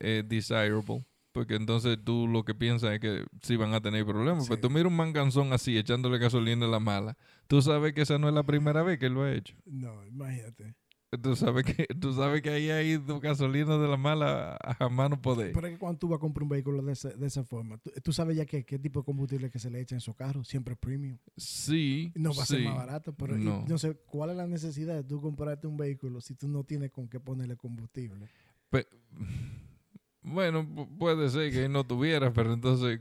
eh, 0.00 0.22
desirable. 0.24 1.04
Porque 1.32 1.56
entonces 1.56 1.98
tú 2.04 2.28
lo 2.28 2.44
que 2.44 2.54
piensas 2.54 2.92
es 2.92 3.00
que 3.00 3.24
sí 3.42 3.56
van 3.56 3.74
a 3.74 3.80
tener 3.80 4.06
problemas. 4.06 4.44
Pero 4.46 4.54
Sí. 4.54 4.60
tú 4.62 4.70
miras 4.70 4.86
un 4.86 4.96
manganzón 4.96 5.52
así 5.52 5.76
echándole 5.76 6.18
gasolina 6.18 6.66
de 6.66 6.70
la 6.70 6.78
mala. 6.78 7.16
Tú 7.48 7.60
sabes 7.60 7.92
que 7.92 8.02
esa 8.02 8.18
no 8.20 8.28
es 8.28 8.34
la 8.34 8.44
primera 8.44 8.84
vez 8.84 9.00
que 9.00 9.06
él 9.06 9.14
lo 9.14 9.24
ha 9.24 9.32
hecho. 9.32 9.56
No, 9.66 10.06
imagínate. 10.06 10.76
Tú 11.18 11.36
sabes 11.36 11.64
que, 11.64 11.86
tú 12.00 12.12
sabes 12.12 12.42
que 12.42 12.50
ahí 12.50 12.70
hay 12.70 12.98
gasolina 13.20 13.76
de 13.78 13.88
la 13.88 13.96
mala 13.96 14.56
a 14.62 14.74
jamás 14.74 15.10
no 15.10 15.20
poder. 15.20 15.52
Pero 15.52 15.66
es 15.66 15.72
que 15.74 15.78
cuando 15.78 15.98
tú 15.98 16.08
vas 16.08 16.16
a 16.16 16.20
comprar 16.20 16.42
un 16.44 16.48
vehículo 16.48 16.82
de, 16.82 16.92
esa- 16.92 17.10
de 17.10 17.26
esa 17.26 17.44
forma, 17.44 17.78
tú, 17.78 17.90
tú 18.02 18.12
sabes 18.12 18.36
ya 18.36 18.46
que, 18.46 18.64
qué 18.64 18.78
tipo 18.78 19.00
de 19.00 19.04
combustible 19.04 19.50
que 19.50 19.58
se 19.58 19.70
le 19.70 19.80
echa 19.80 19.94
en 19.94 20.00
su 20.00 20.14
carro, 20.14 20.44
siempre 20.44 20.74
es 20.74 20.78
premium. 20.80 21.18
Sí. 21.36 22.12
No 22.14 22.34
va 22.34 22.42
a 22.42 22.46
ser 22.46 22.62
más 22.64 22.76
barato, 22.76 23.12
pero 23.14 23.38
y 23.38 23.44
No. 23.44 23.78
sé 23.78 23.94
cuál 24.06 24.30
es 24.30 24.36
la 24.36 24.46
necesidad 24.46 24.94
de 24.94 25.04
tú 25.04 25.20
comprarte 25.20 25.66
un 25.66 25.76
vehículo 25.76 26.20
si 26.20 26.34
tú 26.34 26.48
no 26.48 26.64
tienes 26.64 26.90
con 26.90 27.08
qué 27.08 27.20
ponerle 27.20 27.56
combustible. 27.56 28.28
Pe- 28.70 28.86
bueno, 30.22 30.64
pu- 30.66 30.98
puede 30.98 31.28
ser 31.30 31.52
que 31.52 31.68
no 31.68 31.84
tuviera, 31.86 32.32
pero 32.32 32.52
entonces, 32.52 33.00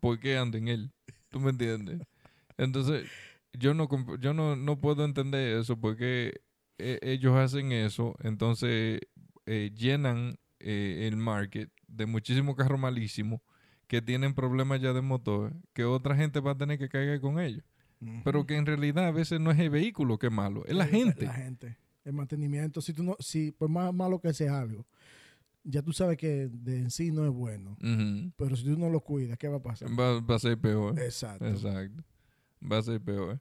¿por 0.00 0.18
qué 0.18 0.36
anda 0.36 0.58
en 0.58 0.68
él? 0.68 0.92
¿Tú 1.28 1.40
me 1.40 1.50
entiendes? 1.50 2.00
Entonces, 2.56 3.08
yo 3.52 3.74
no, 3.74 3.88
yo 4.18 4.34
no, 4.34 4.56
no 4.56 4.80
puedo 4.80 5.04
entender 5.04 5.58
eso 5.58 5.76
porque 5.78 6.40
eh, 6.80 6.98
ellos 7.02 7.36
hacen 7.36 7.72
eso, 7.72 8.16
entonces 8.22 9.00
eh, 9.46 9.70
llenan 9.76 10.38
eh, 10.58 11.06
el 11.08 11.16
market 11.16 11.70
de 11.88 12.06
muchísimos 12.06 12.56
carros 12.56 12.78
malísimos 12.80 13.40
que 13.86 14.00
tienen 14.02 14.34
problemas 14.34 14.80
ya 14.80 14.92
de 14.92 15.00
motor, 15.00 15.52
que 15.72 15.84
otra 15.84 16.14
gente 16.16 16.38
va 16.40 16.52
a 16.52 16.56
tener 16.58 16.78
que 16.78 16.88
caer 16.88 17.20
con 17.20 17.40
ellos. 17.40 17.64
Pero 18.24 18.46
que 18.46 18.56
en 18.56 18.64
realidad 18.64 19.06
a 19.08 19.10
veces 19.10 19.40
no 19.40 19.50
es 19.50 19.58
el 19.58 19.68
vehículo 19.68 20.18
que 20.18 20.28
es 20.28 20.32
malo, 20.32 20.64
es 20.66 20.74
la 20.74 20.84
Eh, 20.86 20.88
gente. 20.88 21.26
La 21.26 21.34
gente. 21.34 21.76
El 22.02 22.14
mantenimiento. 22.14 22.80
Si 22.80 22.94
tú 22.94 23.02
no, 23.02 23.14
si 23.20 23.50
por 23.52 23.68
más 23.68 23.92
malo 23.92 24.18
que 24.20 24.32
sea 24.32 24.58
algo, 24.58 24.86
ya 25.64 25.82
tú 25.82 25.92
sabes 25.92 26.16
que 26.16 26.48
de 26.50 26.78
en 26.78 26.90
sí 26.90 27.10
no 27.10 27.26
es 27.26 27.30
bueno. 27.30 27.76
Pero 28.36 28.56
si 28.56 28.64
tú 28.64 28.78
no 28.78 28.88
lo 28.88 29.00
cuidas, 29.00 29.36
¿qué 29.36 29.48
va 29.48 29.58
a 29.58 29.62
pasar? 29.62 29.90
va, 29.90 30.18
va 30.20 30.36
a 30.36 30.38
ser 30.38 30.56
peor. 30.56 30.98
Exacto. 30.98 31.46
Exacto. 31.46 32.02
Va 32.62 32.78
a 32.78 32.82
ser 32.82 33.00
peor. 33.02 33.38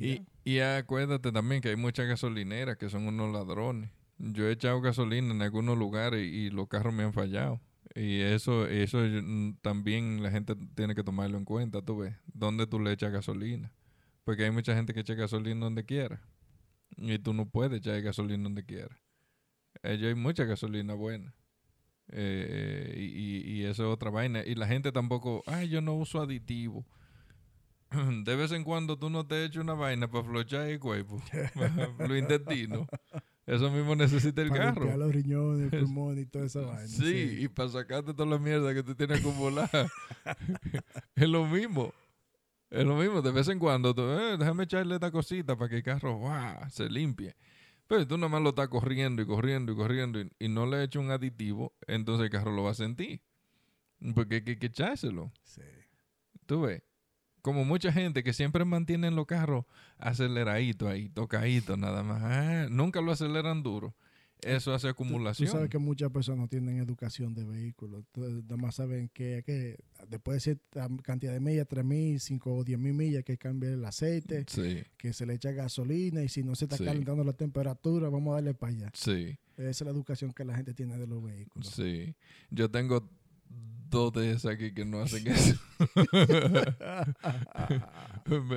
Y 0.00 0.22
Y, 0.44 0.58
acuérdate 0.60 1.30
también 1.32 1.60
que 1.62 1.68
hay 1.70 1.76
muchas 1.76 2.06
gasolineras 2.08 2.76
que 2.76 2.90
son 2.90 3.06
unos 3.06 3.32
ladrones. 3.32 3.90
Yo 4.18 4.48
he 4.48 4.52
echado 4.52 4.80
gasolina 4.80 5.32
en 5.32 5.42
algunos 5.42 5.78
lugares 5.78 6.26
y 6.26 6.50
los 6.50 6.68
carros 6.68 6.92
me 6.94 7.04
han 7.04 7.12
fallado. 7.12 7.60
Y 7.94 8.20
eso, 8.20 8.66
eso 8.66 8.98
mm, 9.00 9.58
también 9.62 10.22
la 10.22 10.30
gente 10.30 10.54
tiene 10.74 10.94
que 10.94 11.04
tomarlo 11.04 11.38
en 11.38 11.44
cuenta, 11.44 11.82
tú 11.82 11.98
ves. 11.98 12.14
¿Dónde 12.32 12.66
tú 12.66 12.80
le 12.80 12.92
echas 12.92 13.12
gasolina? 13.12 13.72
Porque 14.24 14.44
hay 14.44 14.50
mucha 14.50 14.74
gente 14.74 14.94
que 14.94 15.00
echa 15.00 15.14
gasolina 15.14 15.64
donde 15.66 15.84
quiera. 15.84 16.22
Y 16.96 17.18
tú 17.18 17.34
no 17.34 17.48
puedes 17.48 17.78
echar 17.80 18.00
gasolina 18.02 18.44
donde 18.44 18.64
quiera. 18.64 18.98
Ellos 19.82 20.08
hay 20.08 20.14
mucha 20.14 20.44
gasolina 20.44 20.94
buena. 20.94 21.34
Eh, 22.08 22.94
y, 22.98 23.02
y- 23.54 23.60
y 23.60 23.64
eso 23.64 23.84
es 23.88 23.94
otra 23.94 24.10
vaina. 24.10 24.42
Y 24.44 24.54
la 24.56 24.66
gente 24.68 24.92
tampoco, 24.92 25.42
ay, 25.46 25.68
yo 25.68 25.80
no 25.80 25.94
uso 25.94 26.20
aditivo. 26.22 26.86
De 28.24 28.36
vez 28.36 28.52
en 28.52 28.64
cuando 28.64 28.98
tú 28.98 29.10
no 29.10 29.26
te 29.26 29.44
echas 29.44 29.62
una 29.62 29.74
vaina 29.74 30.10
para 30.10 30.24
flochar 30.24 30.68
el 30.68 30.80
cuerpo, 30.80 31.22
los 31.98 32.18
intestinos. 32.18 32.86
Eso 33.46 33.70
mismo 33.70 33.96
necesita 33.96 34.40
el 34.42 34.50
para 34.50 34.64
carro. 34.66 34.80
limpiar 34.82 34.98
los 34.98 35.12
riñones, 35.12 35.72
el 35.72 35.80
pulmón 35.84 36.18
y 36.18 36.26
toda 36.26 36.46
esa 36.46 36.60
vaina. 36.60 36.86
Sí, 36.86 37.38
y 37.40 37.48
para 37.48 37.68
sacarte 37.68 38.14
toda 38.14 38.28
la 38.28 38.38
mierda 38.38 38.72
que 38.72 38.82
tú 38.82 38.94
tienes 38.94 39.20
acumulada. 39.20 39.88
es 41.16 41.28
lo 41.28 41.46
mismo. 41.46 41.92
Es 42.70 42.84
lo 42.86 42.96
mismo. 42.96 43.20
De 43.20 43.32
vez 43.32 43.48
en 43.48 43.58
cuando, 43.58 43.94
tú, 43.94 44.02
"Eh, 44.02 44.36
déjame 44.38 44.64
echarle 44.64 44.94
esta 44.94 45.10
cosita 45.10 45.56
para 45.56 45.68
que 45.68 45.76
el 45.76 45.82
carro 45.82 46.16
¡guau! 46.16 46.70
se 46.70 46.88
limpie. 46.88 47.34
Pero 47.88 48.06
tú 48.06 48.16
nada 48.16 48.28
más 48.30 48.40
lo 48.42 48.50
estás 48.50 48.68
corriendo 48.68 49.20
y 49.20 49.26
corriendo 49.26 49.72
y 49.72 49.76
corriendo 49.76 50.20
y, 50.20 50.30
y 50.38 50.48
no 50.48 50.64
le 50.64 50.82
echas 50.84 51.02
un 51.02 51.10
aditivo, 51.10 51.74
entonces 51.86 52.24
el 52.24 52.30
carro 52.30 52.52
lo 52.52 52.62
va 52.62 52.70
a 52.70 52.74
sentir. 52.74 53.20
Porque 54.14 54.36
hay 54.36 54.42
que, 54.44 54.58
que 54.58 54.66
echárselo. 54.66 55.32
Sí. 55.42 55.60
Tú 56.46 56.62
ves. 56.62 56.82
Como 57.42 57.64
mucha 57.64 57.92
gente 57.92 58.22
que 58.22 58.32
siempre 58.32 58.64
mantienen 58.64 59.16
los 59.16 59.26
carros 59.26 59.64
aceleraditos 59.98 60.88
ahí, 60.88 61.08
tocaditos 61.08 61.76
nada 61.78 62.02
más. 62.02 62.22
Ah, 62.22 62.66
nunca 62.70 63.00
lo 63.00 63.12
aceleran 63.12 63.62
duro. 63.62 63.94
Eso 64.40 64.74
hace 64.74 64.88
acumulación. 64.88 65.46
Tú 65.48 65.52
sabes 65.52 65.70
que 65.70 65.78
muchas 65.78 66.10
personas 66.10 66.40
no 66.40 66.48
tienen 66.48 66.78
educación 66.78 67.32
de 67.32 67.44
vehículos. 67.44 68.04
Nada 68.16 68.56
más 68.56 68.74
saben 68.74 69.08
que, 69.14 69.42
que 69.46 69.76
después 70.08 70.36
de 70.36 70.40
cierta 70.40 70.88
cantidad 71.02 71.32
de 71.32 71.38
millas, 71.38 71.68
3.000, 71.68 72.18
5 72.18 72.52
o 72.52 72.64
10.000 72.64 72.92
millas, 72.92 73.22
que 73.22 73.38
cambie 73.38 73.72
el 73.72 73.84
aceite, 73.84 74.44
Sí, 74.48 74.82
que 74.96 75.12
se 75.12 75.26
le 75.26 75.34
echa 75.34 75.52
gasolina 75.52 76.24
y 76.24 76.28
si 76.28 76.42
no 76.42 76.56
se 76.56 76.64
está 76.64 76.76
Sí. 76.76 76.84
calentando 76.84 77.22
la 77.22 77.34
temperatura, 77.34 78.08
vamos 78.08 78.32
a 78.32 78.34
darle 78.36 78.54
para 78.54 78.72
allá. 78.72 78.90
sí, 78.94 79.38
Esa 79.56 79.68
es 79.70 79.80
la 79.82 79.90
educación 79.90 80.32
que 80.32 80.44
la 80.44 80.56
gente 80.56 80.74
tiene 80.74 80.98
de 80.98 81.06
los 81.06 81.22
vehículos. 81.22 81.68
sí. 81.68 82.12
Yo 82.50 82.68
tengo 82.68 83.08
dos 83.92 84.12
de 84.12 84.32
esas 84.32 84.52
aquí 84.54 84.74
que 84.74 84.84
no 84.84 85.00
hacen 85.02 85.24
eso. 85.28 85.54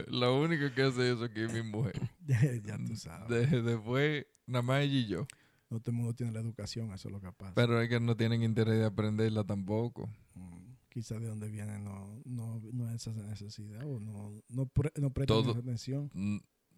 La 0.07 0.31
única 0.31 0.73
que 0.73 0.81
hace 0.83 1.11
eso 1.11 1.25
aquí 1.25 1.41
es 1.41 1.53
mi 1.53 1.61
mujer. 1.61 1.99
ya 2.65 2.77
tú 2.77 2.95
sabes. 2.95 3.51
De- 3.51 3.61
después, 3.61 4.25
nada 4.47 4.63
más 4.63 4.81
ella 4.81 4.93
y 4.99 5.07
yo. 5.07 5.27
No 5.69 5.79
todo 5.79 5.91
el 5.91 5.97
mundo 5.97 6.13
tiene 6.13 6.31
la 6.31 6.39
educación, 6.39 6.91
eso 6.93 7.07
es 7.09 7.11
lo 7.11 7.19
que 7.21 7.31
pasa. 7.31 7.53
Pero 7.55 7.81
es 7.81 7.89
que 7.89 7.99
no 7.99 8.15
tienen 8.15 8.43
interés 8.43 8.75
de 8.79 8.85
aprenderla 8.85 9.43
tampoco. 9.43 10.09
Mm, 10.35 10.55
Quizás 10.89 11.19
de 11.19 11.27
donde 11.27 11.49
viene 11.49 11.77
no, 11.79 12.21
no, 12.25 12.61
no 12.71 12.89
es 12.89 12.95
esa 13.07 13.11
necesidad 13.11 13.83
o 13.85 13.99
no, 13.99 14.41
no, 14.47 14.65
pre- 14.67 14.93
no 14.95 15.09
prestan 15.11 15.43
Todo- 15.43 15.51
atención. 15.59 16.09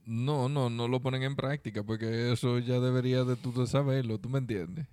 No, 0.05 0.47
no, 0.49 0.69
no 0.69 0.87
lo 0.87 1.01
ponen 1.01 1.23
en 1.23 1.35
práctica 1.35 1.83
porque 1.83 2.31
eso 2.31 2.59
ya 2.59 2.79
debería 2.79 3.25
de 3.25 3.35
tú 3.35 3.51
de 3.51 3.67
saberlo, 3.67 4.17
¿tú 4.19 4.29
me 4.29 4.39
entiendes? 4.39 4.87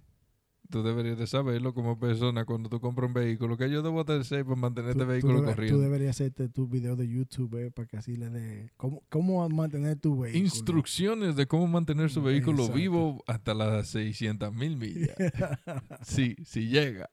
Tú 0.71 0.83
deberías 0.83 1.19
de 1.19 1.27
saberlo 1.27 1.75
como 1.75 1.99
persona 2.01 2.47
cuando 2.47 2.71
tú 2.71 2.81
compras 2.81 3.07
un 3.09 3.13
vehículo, 3.15 3.57
que 3.59 3.71
yo 3.71 3.83
debo 3.83 4.03
de 4.03 4.19
hacer 4.21 4.45
para 4.45 4.57
mantener 4.57 4.95
Tú- 4.95 5.01
este 5.01 5.05
tú 5.05 5.11
vehículo 5.11 5.41
debe- 5.43 5.55
corriendo. 5.55 5.77
Tú 5.79 5.83
deberías 5.83 6.11
hacerte 6.17 6.49
tu 6.49 6.67
video 6.67 6.97
de 6.97 7.07
YouTube 7.07 7.55
eh, 7.67 7.71
para 7.71 7.87
que 7.87 7.99
así 7.99 8.17
le 8.17 8.31
dé. 8.31 8.71
¿Cómo, 8.79 9.03
¿Cómo 9.11 9.47
mantener 9.51 9.99
tu 10.01 10.21
vehículo? 10.21 10.43
Instrucciones 10.45 11.37
de 11.37 11.47
cómo 11.47 11.67
mantener 11.69 12.11
su 12.11 12.23
vehículo 12.23 12.61
Exacto. 12.63 12.79
vivo 12.79 13.23
hasta 13.27 13.53
las 13.55 13.89
600 13.89 14.55
mil 14.55 14.77
millas. 14.77 15.15
Sí, 16.03 16.35
si 16.45 16.69
llega. 16.69 17.11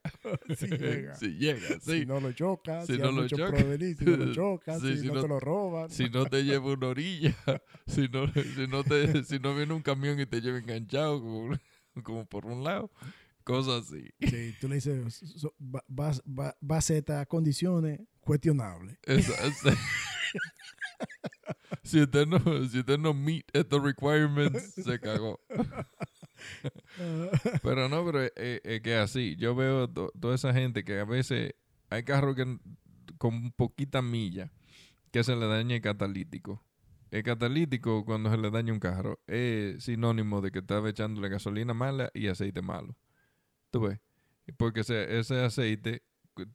si 0.58 0.68
llega. 0.68 1.16
si 1.16 1.28
llega, 1.38 1.60
sí. 1.82 2.00
Si 2.02 2.06
no 2.06 2.20
lo 2.20 2.32
chocas, 2.32 2.88
Si 2.88 2.94
si, 2.96 3.00
no 3.00 3.12
lo 3.12 3.28
choca. 3.28 3.52
prevenir, 3.52 3.98
si 3.98 4.06
no 4.06 4.18
lo 4.18 4.34
chocas, 4.34 4.82
Sí, 4.82 4.94
si, 4.96 5.02
si 5.02 5.08
no, 5.08 5.16
no- 5.16 5.22
te 5.22 5.28
lo 5.28 5.40
roban. 5.40 5.90
Si 5.90 6.10
no 6.10 6.26
te 6.26 6.44
lleva 6.44 6.72
una 6.74 6.88
orilla, 6.88 7.36
si 7.86 8.08
no, 8.08 8.28
si 8.34 8.68
no, 8.70 8.84
te, 8.84 9.24
si 9.26 9.40
no 9.40 9.54
viene 9.56 9.74
un 9.74 9.82
camión 9.82 10.20
y 10.20 10.26
te 10.26 10.42
lleva 10.42 10.58
enganchado 10.58 11.22
como, 11.22 11.56
como 12.04 12.26
por 12.26 12.46
un 12.46 12.64
lado, 12.64 12.90
cosas 13.44 13.86
así. 13.90 14.10
Sí, 14.20 14.56
tú 14.60 14.68
le 14.68 14.76
dices, 14.76 15.16
so- 15.38 15.56
va, 15.60 15.84
va, 15.90 16.12
va, 16.28 16.56
va 16.70 16.78
a 16.78 16.82
ser 16.82 16.98
estas 16.98 17.26
condiciones 17.28 18.02
cuestionables. 18.22 18.98
Si, 21.84 22.00
usted 22.02 22.28
no, 22.28 22.40
si 22.70 22.80
usted 22.80 22.98
no 23.00 23.14
meet 23.14 23.46
estos 23.54 23.82
requirements, 23.84 24.74
se 24.76 25.00
cagó. 25.00 25.40
Pero 27.64 27.90
no, 27.90 28.06
pero 28.06 28.22
es, 28.24 28.32
es- 28.36 28.62
es 28.64 28.82
que 28.82 28.96
así. 28.96 29.36
Yo 29.38 29.56
veo 29.56 29.90
to- 29.90 30.12
toda 30.20 30.36
esa 30.36 30.54
gente 30.54 30.84
que 30.84 31.00
a 31.00 31.06
veces 31.06 31.54
hay 31.90 32.04
carros 32.04 32.36
que 32.36 32.58
con 33.18 33.52
poquita 33.52 34.02
milla 34.02 34.52
que 35.12 35.24
se 35.24 35.36
le 35.36 35.46
daña 35.48 35.76
el 35.76 35.82
catalítico. 35.82 36.64
el 37.12 37.24
catalítico, 37.24 38.06
cuando 38.06 38.32
se 38.32 38.38
le 38.38 38.50
daña 38.52 38.74
un 38.74 38.80
carro, 38.80 39.20
es 39.28 39.84
sinónimo 39.84 40.42
de 40.42 40.52
que 40.52 40.60
estaba 40.60 40.90
echándole 40.90 41.30
gasolina 41.30 41.74
mala 41.74 42.10
y 42.14 42.28
aceite 42.28 42.62
malo. 42.62 42.96
¿Tú 43.72 43.82
ves? 43.82 44.00
Porque 44.58 44.82
ese, 44.82 45.20
ese 45.20 45.42
aceite 45.44 46.04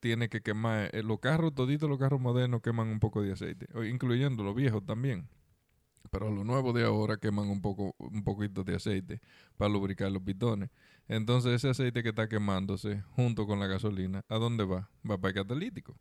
tiene 0.00 0.28
que 0.28 0.42
quemar. 0.42 0.90
eh, 0.94 1.02
los 1.02 1.20
carros, 1.20 1.54
toditos 1.54 1.88
los 1.88 1.99
carros 1.99 2.20
modernos 2.20 2.62
queman 2.62 2.88
un 2.88 3.00
poco 3.00 3.23
de 3.23 3.32
aceite, 3.32 3.66
incluyendo 3.88 4.44
los 4.44 4.54
viejos 4.54 4.85
también. 4.85 5.28
Pero 6.11 6.30
los 6.30 6.44
nuevos 6.46 6.75
de 6.75 6.85
ahora 6.85 7.18
queman 7.18 7.49
un 7.49 7.61
poco, 7.62 7.94
un 7.99 8.23
poquito 8.25 8.64
de 8.64 8.76
aceite 8.76 9.20
para 9.56 9.70
lubricar 9.73 10.11
los 10.12 10.23
pitones. 10.23 10.70
Entonces 11.08 11.54
ese 11.54 11.70
aceite 11.70 12.02
que 12.02 12.11
está 12.11 12.28
quemándose 12.28 13.02
junto 13.16 13.46
con 13.46 13.61
la 13.61 13.66
gasolina, 13.66 14.23
¿a 14.28 14.37
dónde 14.38 14.64
va? 14.64 14.90
Va 15.08 15.18
para 15.18 15.30
el 15.30 15.35
catalítico. 15.37 15.99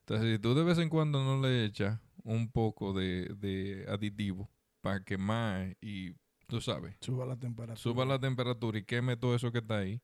Entonces 0.00 0.32
si 0.34 0.38
tú 0.40 0.54
de 0.54 0.64
vez 0.64 0.78
en 0.78 0.88
cuando 0.88 1.24
no 1.24 1.40
le 1.42 1.64
echas 1.64 2.00
un 2.24 2.50
poco 2.50 2.92
de, 2.92 3.34
de 3.36 3.86
aditivo 3.88 4.50
para 4.80 5.04
quemar 5.04 5.76
y 5.80 6.14
tú 6.48 6.60
sabes, 6.60 6.96
Suba 7.00 7.26
la 7.26 7.36
temperatura. 7.36 7.76
suba 7.76 8.04
la 8.06 8.18
temperatura 8.18 8.78
y 8.78 8.84
queme 8.84 9.16
todo 9.16 9.34
eso 9.34 9.52
que 9.52 9.58
está 9.58 9.78
ahí, 9.78 10.00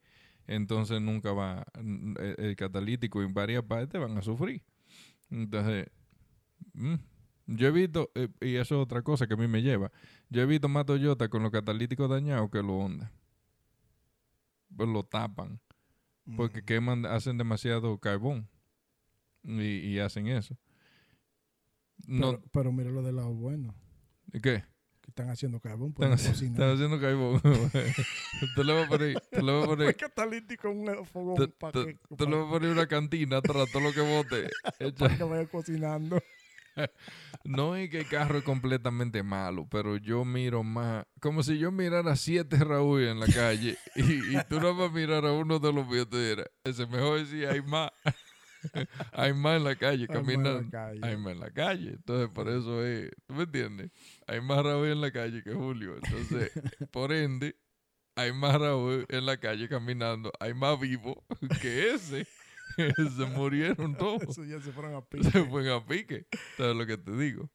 entonces 0.48 1.00
nunca 1.00 1.32
va, 1.32 1.64
n- 1.78 2.14
el, 2.18 2.44
el 2.46 2.56
catalítico 2.56 3.22
en 3.22 3.32
varias 3.32 3.62
partes 3.62 4.00
van 4.00 4.18
a 4.18 4.22
sufrir. 4.22 4.62
Entonces, 5.30 5.86
mm, 6.74 6.94
yo 7.46 7.68
he 7.68 7.70
visto, 7.70 8.10
eh, 8.14 8.28
y 8.40 8.56
eso 8.56 8.74
es 8.76 8.82
otra 8.82 9.02
cosa 9.02 9.26
que 9.28 9.34
a 9.34 9.36
mí 9.36 9.46
me 9.46 9.62
lleva, 9.62 9.92
yo 10.30 10.42
he 10.42 10.46
visto 10.46 10.68
más 10.68 10.84
Toyota 10.86 11.28
con 11.28 11.42
los 11.42 11.52
catalíticos 11.52 12.10
dañados 12.10 12.50
que 12.50 12.58
los 12.62 12.72
Honda. 12.72 13.12
Pues 14.76 14.88
lo 14.88 15.02
tapan, 15.04 15.60
porque 16.36 16.62
queman, 16.62 17.06
hacen 17.06 17.38
demasiado 17.38 17.98
carbón 17.98 18.48
y, 19.42 19.62
y 19.62 19.98
hacen 19.98 20.26
eso. 20.28 20.56
No, 22.06 22.32
Pero, 22.32 22.42
pero 22.52 22.72
mira 22.72 22.90
lo 22.90 23.02
del 23.02 23.16
lado 23.16 23.32
bueno. 23.34 23.74
¿Qué? 24.42 24.62
Están 25.08 25.30
haciendo 25.30 25.58
carbón. 25.58 25.90
Están, 25.90 26.12
haci- 26.12 26.28
cocinar. 26.28 26.52
están 26.52 26.74
haciendo 26.74 27.00
carbón. 27.00 27.40
te 28.54 28.64
lo 28.64 28.74
voy 28.74 28.84
a 28.84 28.88
poner, 28.88 29.20
te 29.30 29.42
lo 29.42 29.54
voy 29.54 29.62
a 29.64 29.66
poner, 29.66 29.96
catalítico 29.96 30.70
un 30.70 31.06
fogón 31.06 31.36
te, 31.36 31.48
para 31.48 31.72
te- 31.72 31.94
que, 31.94 32.16
te 32.16 32.26
lo 32.26 32.38
voy 32.38 32.46
a 32.46 32.50
poner 32.50 32.70
una 32.70 32.86
cantina 32.86 33.38
atrás, 33.38 33.66
todo 33.72 33.82
lo 33.82 33.92
que 33.92 34.00
bote. 34.02 34.48
para 34.98 35.16
que 35.16 35.24
vaya 35.24 35.46
cocinando. 35.46 36.22
No 37.42 37.74
es 37.74 37.90
que 37.90 38.00
el 38.00 38.08
carro 38.08 38.38
es 38.38 38.44
completamente 38.44 39.22
malo, 39.22 39.66
pero 39.68 39.96
yo 39.96 40.24
miro 40.24 40.62
más, 40.62 41.06
como 41.20 41.42
si 41.42 41.58
yo 41.58 41.72
mirara 41.72 42.14
siete 42.14 42.56
Raúl 42.58 43.02
en 43.02 43.18
la 43.18 43.26
calle 43.26 43.76
y, 43.96 44.36
y 44.36 44.44
tú 44.48 44.60
no 44.60 44.76
vas 44.76 44.90
a 44.90 44.94
mirar 44.94 45.24
a 45.24 45.32
uno 45.32 45.58
de 45.58 45.72
los 45.72 45.88
míos, 45.88 46.08
te 46.08 46.28
dirás, 46.28 46.46
ese 46.62 46.86
mejor 46.86 47.26
si 47.26 47.44
hay 47.44 47.62
más, 47.62 47.90
hay 49.12 49.32
más 49.32 49.56
en 49.56 49.64
la 49.64 49.74
calle 49.74 50.06
calle. 50.06 51.00
hay 51.02 51.16
más 51.16 51.32
en 51.32 51.40
la 51.40 51.50
calle, 51.50 51.90
entonces 51.90 52.28
por 52.28 52.48
eso 52.48 52.84
es, 52.84 53.10
¿tú 53.26 53.34
me 53.34 53.42
entiendes? 53.44 53.90
Hay 54.28 54.40
más 54.40 54.62
Raúl 54.62 54.88
en 54.88 55.00
la 55.00 55.10
calle 55.10 55.42
que 55.42 55.52
Julio, 55.54 55.94
entonces, 55.96 56.52
por 56.92 57.12
ende, 57.12 57.56
hay 58.14 58.32
más 58.32 58.54
Raúl 58.60 59.06
en 59.08 59.26
la 59.26 59.38
calle 59.40 59.68
caminando, 59.68 60.30
hay 60.38 60.52
más 60.54 60.78
vivo 60.78 61.24
que 61.62 61.94
ese, 61.94 62.26
se 62.76 63.26
murieron 63.26 63.96
todos 63.96 64.22
Eso 64.22 64.44
ya 64.44 64.60
se 64.60 64.70
fueron 64.72 64.94
a 64.94 65.00
pique. 65.00 65.30
se 65.30 65.44
fue 65.44 65.74
a 65.74 65.84
pique. 65.84 66.26
¿Sabes 66.56 66.76
lo 66.76 66.86
que 66.86 66.96
te 66.98 67.16
digo? 67.16 67.50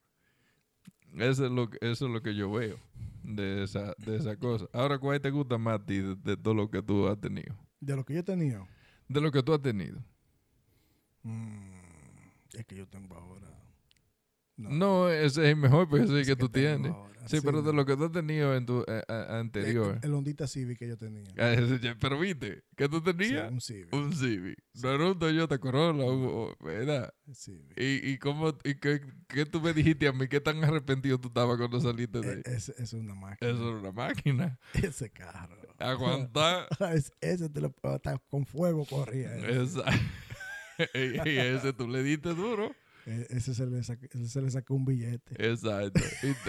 Eso 1.18 1.46
es 1.46 1.51
lo, 1.51 1.70
que- 1.70 1.77
eso 1.82 2.08
es 2.08 2.12
lo 2.12 2.22
que 2.24 2.34
yo 2.36 2.51
veo 2.51 2.80
de 3.24 3.63
esa, 3.63 3.94
de 4.00 4.18
esa 4.18 4.36
cosa. 4.38 4.65
Ahora, 4.74 4.98
¿cuál 4.98 5.22
te 5.22 5.30
gusta 5.30 5.58
más 5.60 5.80
a 5.80 5.86
ti 5.86 6.00
de, 6.00 6.15
de 6.15 6.36
todo 6.38 6.56
lo 6.56 6.70
que 6.72 6.82
tú 6.82 7.08
has 7.08 7.22
tenido? 7.22 7.56
De 7.80 7.96
lo 7.96 8.03
que 8.03 8.15
yo 8.15 8.24
tenía. 8.24 8.68
De 9.08 9.22
lo 9.22 9.32
que 9.32 9.44
tú 9.44 9.53
has 9.53 9.62
tenido. 9.62 10.03
mm, 11.22 11.72
es 12.53 12.65
que 12.65 12.75
yo 12.75 12.88
tengo 12.88 13.15
ahora. 13.15 13.48
No, 14.57 15.10
ese 15.10 15.25
es 15.43 15.50
el 15.50 15.55
mejor, 15.55 15.89
pues 15.89 16.03
ese 16.03 16.22
es 16.22 16.27
el 16.27 16.36
que 16.36 16.39
tú 16.39 16.50
tienes. 16.50 16.91
ahora. 16.91 17.12
Sí, 17.25 17.38
pero 17.41 17.62
de 17.62 17.72
lo 17.72 17.86
que 17.86 17.95
tú 17.95 18.03
has 18.03 18.12
tenido 18.12 18.53
en 18.53 18.65
tu 18.65 18.83
eh, 18.86 19.01
a- 19.07 19.39
anterior. 19.39 19.98
El, 20.03 20.10
el 20.10 20.13
Hondita 20.13 20.45
Civic 20.45 20.77
que 20.77 20.89
yo 20.89 20.98
tenía. 20.98 21.24
Ah, 21.39 21.55
pero 21.98 22.19
viste, 22.19 22.63
¿qué 22.75 22.89
tú 22.89 22.98
Sí, 22.98 23.03
tenías? 23.03 23.50
un 23.50 23.62
Civic. 23.62 23.93
un 23.93 24.13
Civic. 24.13 24.57
No 24.81 24.91
era 24.91 25.05
un 25.12 25.17
Toyota 25.17 25.57
Corolla, 25.57 26.03
o- 26.03 26.53
¿verdad? 26.61 27.13
Civic. 27.33 27.79
¿Y, 27.79 28.11
y 28.11 28.18
cómo, 28.18 28.50
y 28.66 28.75
qué, 28.75 29.00
qué 29.29 29.46
tú 29.46 29.61
me 29.61 29.72
dijiste 29.74 30.05
a 30.09 30.11
mí? 30.11 30.27
¿Qué 30.27 30.42
tan 30.42 30.61
arrepentido 30.66 31.18
tú 31.18 31.29
estabas 31.29 31.57
cuando 31.57 31.79
saliste 31.79 32.20
de 32.20 32.29
ahí? 32.29 32.42
E- 32.46 32.55
ese, 32.55 32.74
ese 32.74 32.83
es 32.83 32.94
una 32.94 33.16
máquina. 33.16 33.51
Eso 33.51 33.70
era 33.70 33.77
una 33.79 33.92
máquina. 33.94 34.59
Ese 34.74 35.09
carro. 35.09 35.55
Aguantar. 35.79 36.68
Es- 36.94 37.13
ese 37.22 37.48
te 37.50 37.61
lo, 37.61 37.74
hasta 37.83 38.18
con 38.29 38.46
fuego 38.46 38.85
corría. 38.85 39.33
Esa. 39.48 39.85
y 40.94 41.37
ese 41.37 41.72
tú 41.72 41.87
le 41.87 42.03
diste 42.03 42.33
duro. 42.33 42.75
E- 43.05 43.27
Ese 43.29 43.53
se 43.53 43.66
le, 43.66 43.83
saca- 43.83 44.07
ese 44.11 44.27
se 44.27 44.42
le 44.42 44.50
sacó 44.50 44.75
un 44.75 44.85
billete. 44.85 45.35
Exacto. 45.37 46.00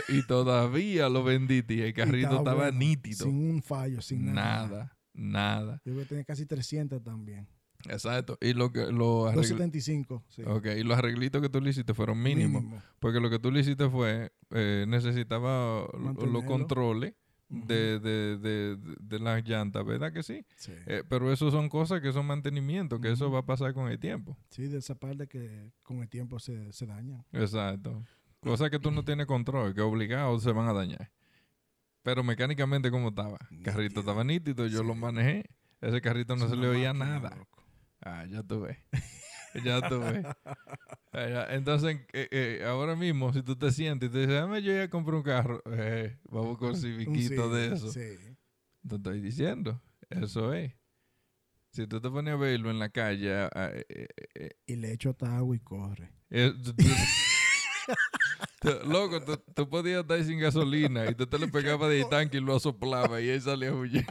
Y, 0.08 0.18
y 0.18 0.26
todavía 0.26 1.08
lo 1.08 1.24
vendiste 1.24 1.74
y 1.74 1.80
el 1.82 1.92
carrito 1.94 2.26
estaba 2.28 2.38
estaba 2.38 2.62
bueno, 2.64 2.78
nítido. 2.78 3.24
Sin 3.26 3.50
un 3.50 3.62
fallo, 3.62 4.00
sin 4.02 4.32
nada. 4.32 4.68
nada, 4.68 4.98
nada. 5.14 5.82
Yo 5.84 5.92
creo 5.92 6.02
que 6.04 6.08
tenía 6.08 6.24
casi 6.24 6.46
300 6.46 7.02
también. 7.02 7.48
Exacto. 7.88 8.38
Y 8.40 8.54
lo 8.54 8.72
que 8.72 8.86
lo 8.92 9.26
arregl- 9.28 9.34
275, 9.34 10.24
sí. 10.28 10.42
Ok, 10.46 10.66
y 10.78 10.84
los 10.84 10.96
arreglitos 10.96 11.42
que 11.42 11.50
tú 11.50 11.60
le 11.60 11.70
hiciste 11.70 11.92
fueron 11.92 12.22
mínimos. 12.22 12.62
Mínimo. 12.62 12.82
Porque 12.98 13.20
lo 13.20 13.28
que 13.28 13.38
tú 13.38 13.50
le 13.50 13.60
hiciste 13.60 13.90
fue, 13.90 14.32
eh, 14.52 14.86
necesitaba 14.88 15.86
lo- 15.98 16.26
los 16.26 16.44
controles. 16.44 17.14
De, 17.48 17.98
de, 18.00 18.38
de, 18.38 18.76
de- 19.00 19.18
las 19.18 19.46
llantas, 19.46 19.84
¿verdad 19.84 20.12
que 20.12 20.22
sí? 20.22 20.44
Sí. 20.56 20.72
Eh, 20.86 21.02
pero 21.08 21.32
eso 21.32 21.50
son 21.50 21.68
cosas 21.68 22.00
que 22.00 22.12
son 22.12 22.26
mantenimiento, 22.26 23.00
que 23.00 23.12
eso 23.12 23.30
va 23.30 23.40
a 23.40 23.46
pasar 23.46 23.72
con 23.74 23.88
el 23.90 23.98
tiempo. 23.98 24.36
Sí, 24.50 24.66
de 24.66 24.78
esa 24.78 24.94
parte 24.94 25.26
que 25.28 25.70
con 25.82 26.00
el 26.02 26.08
tiempo 26.08 26.38
se, 26.38 26.72
se 26.72 26.86
dañan. 26.86 27.24
Exacto. 27.32 28.04
Cosas 28.40 28.70
que 28.70 28.78
tú 28.78 28.90
no 28.90 29.04
tienes 29.04 29.26
control, 29.26 29.74
que 29.74 29.80
obligados 29.80 30.42
se 30.42 30.52
van 30.52 30.68
a 30.68 30.72
dañar. 30.72 31.10
Pero 32.02 32.22
mecánicamente, 32.22 32.90
¿cómo 32.90 33.08
estaba? 33.08 33.38
El 33.50 33.62
carrito 33.62 34.00
estaba 34.00 34.24
nítido, 34.24 34.66
yo 34.66 34.82
lo 34.82 34.94
manejé. 34.94 35.44
Ese 35.80 36.00
carrito 36.00 36.36
no 36.36 36.48
se 36.48 36.56
le 36.56 36.66
oía 36.68 36.92
máquina, 36.92 37.18
nada. 37.20 37.36
loco. 37.36 37.62
Ah, 38.02 38.26
ya 38.26 38.42
tú 38.42 38.60
ves. 38.62 38.76
ya 39.62 39.88
tú 39.88 40.00
ves. 40.00 40.24
Ah. 41.12 41.46
Entonces, 41.50 41.98
eh, 42.12 42.28
eh, 42.30 42.64
ahora 42.66 42.96
mismo, 42.96 43.32
si 43.32 43.42
tú 43.42 43.56
te 43.56 43.70
sientes 43.70 44.08
y 44.08 44.12
te 44.12 44.18
dices, 44.20 44.34
dame 44.34 44.62
yo 44.62 44.72
ya 44.72 44.88
compré 44.90 45.14
un 45.14 45.22
carro, 45.22 45.62
eh, 45.66 46.18
vamos 46.24 46.58
con 46.58 46.76
civiquito 46.76 47.48
de 47.50 47.76
Civic, 47.76 47.76
eso. 47.76 47.92
Sí. 47.92 48.36
Te 48.88 48.96
estoy 48.96 49.20
diciendo, 49.20 49.80
eso 50.10 50.52
es. 50.52 50.72
Si 51.70 51.86
tú 51.86 52.00
te 52.00 52.10
pones 52.10 52.34
a 52.34 52.36
verlo 52.36 52.70
en 52.70 52.78
la 52.78 52.88
calle, 52.88 53.32
ah, 53.34 53.70
eh, 53.74 54.50
Y 54.66 54.76
le 54.76 54.92
echo 54.92 55.16
agua 55.20 55.56
y 55.56 55.60
corre. 55.60 56.12
Tú- 56.30 56.62
tú- 56.62 56.74
tú- 58.60 58.74
loco, 58.88 59.22
tú, 59.24 59.36
tú 59.54 59.68
podías 59.68 60.02
estar 60.02 60.22
sin 60.24 60.38
gasolina 60.38 61.08
y 61.10 61.14
tú 61.14 61.26
te 61.26 61.38
le 61.38 61.48
pegabas 61.48 61.90
del 61.90 62.08
tanque 62.08 62.38
y 62.38 62.40
lo 62.40 62.58
soplaba 62.60 63.20
y 63.20 63.28
él 63.28 63.40
salía 63.40 63.72
huyendo. 63.74 64.08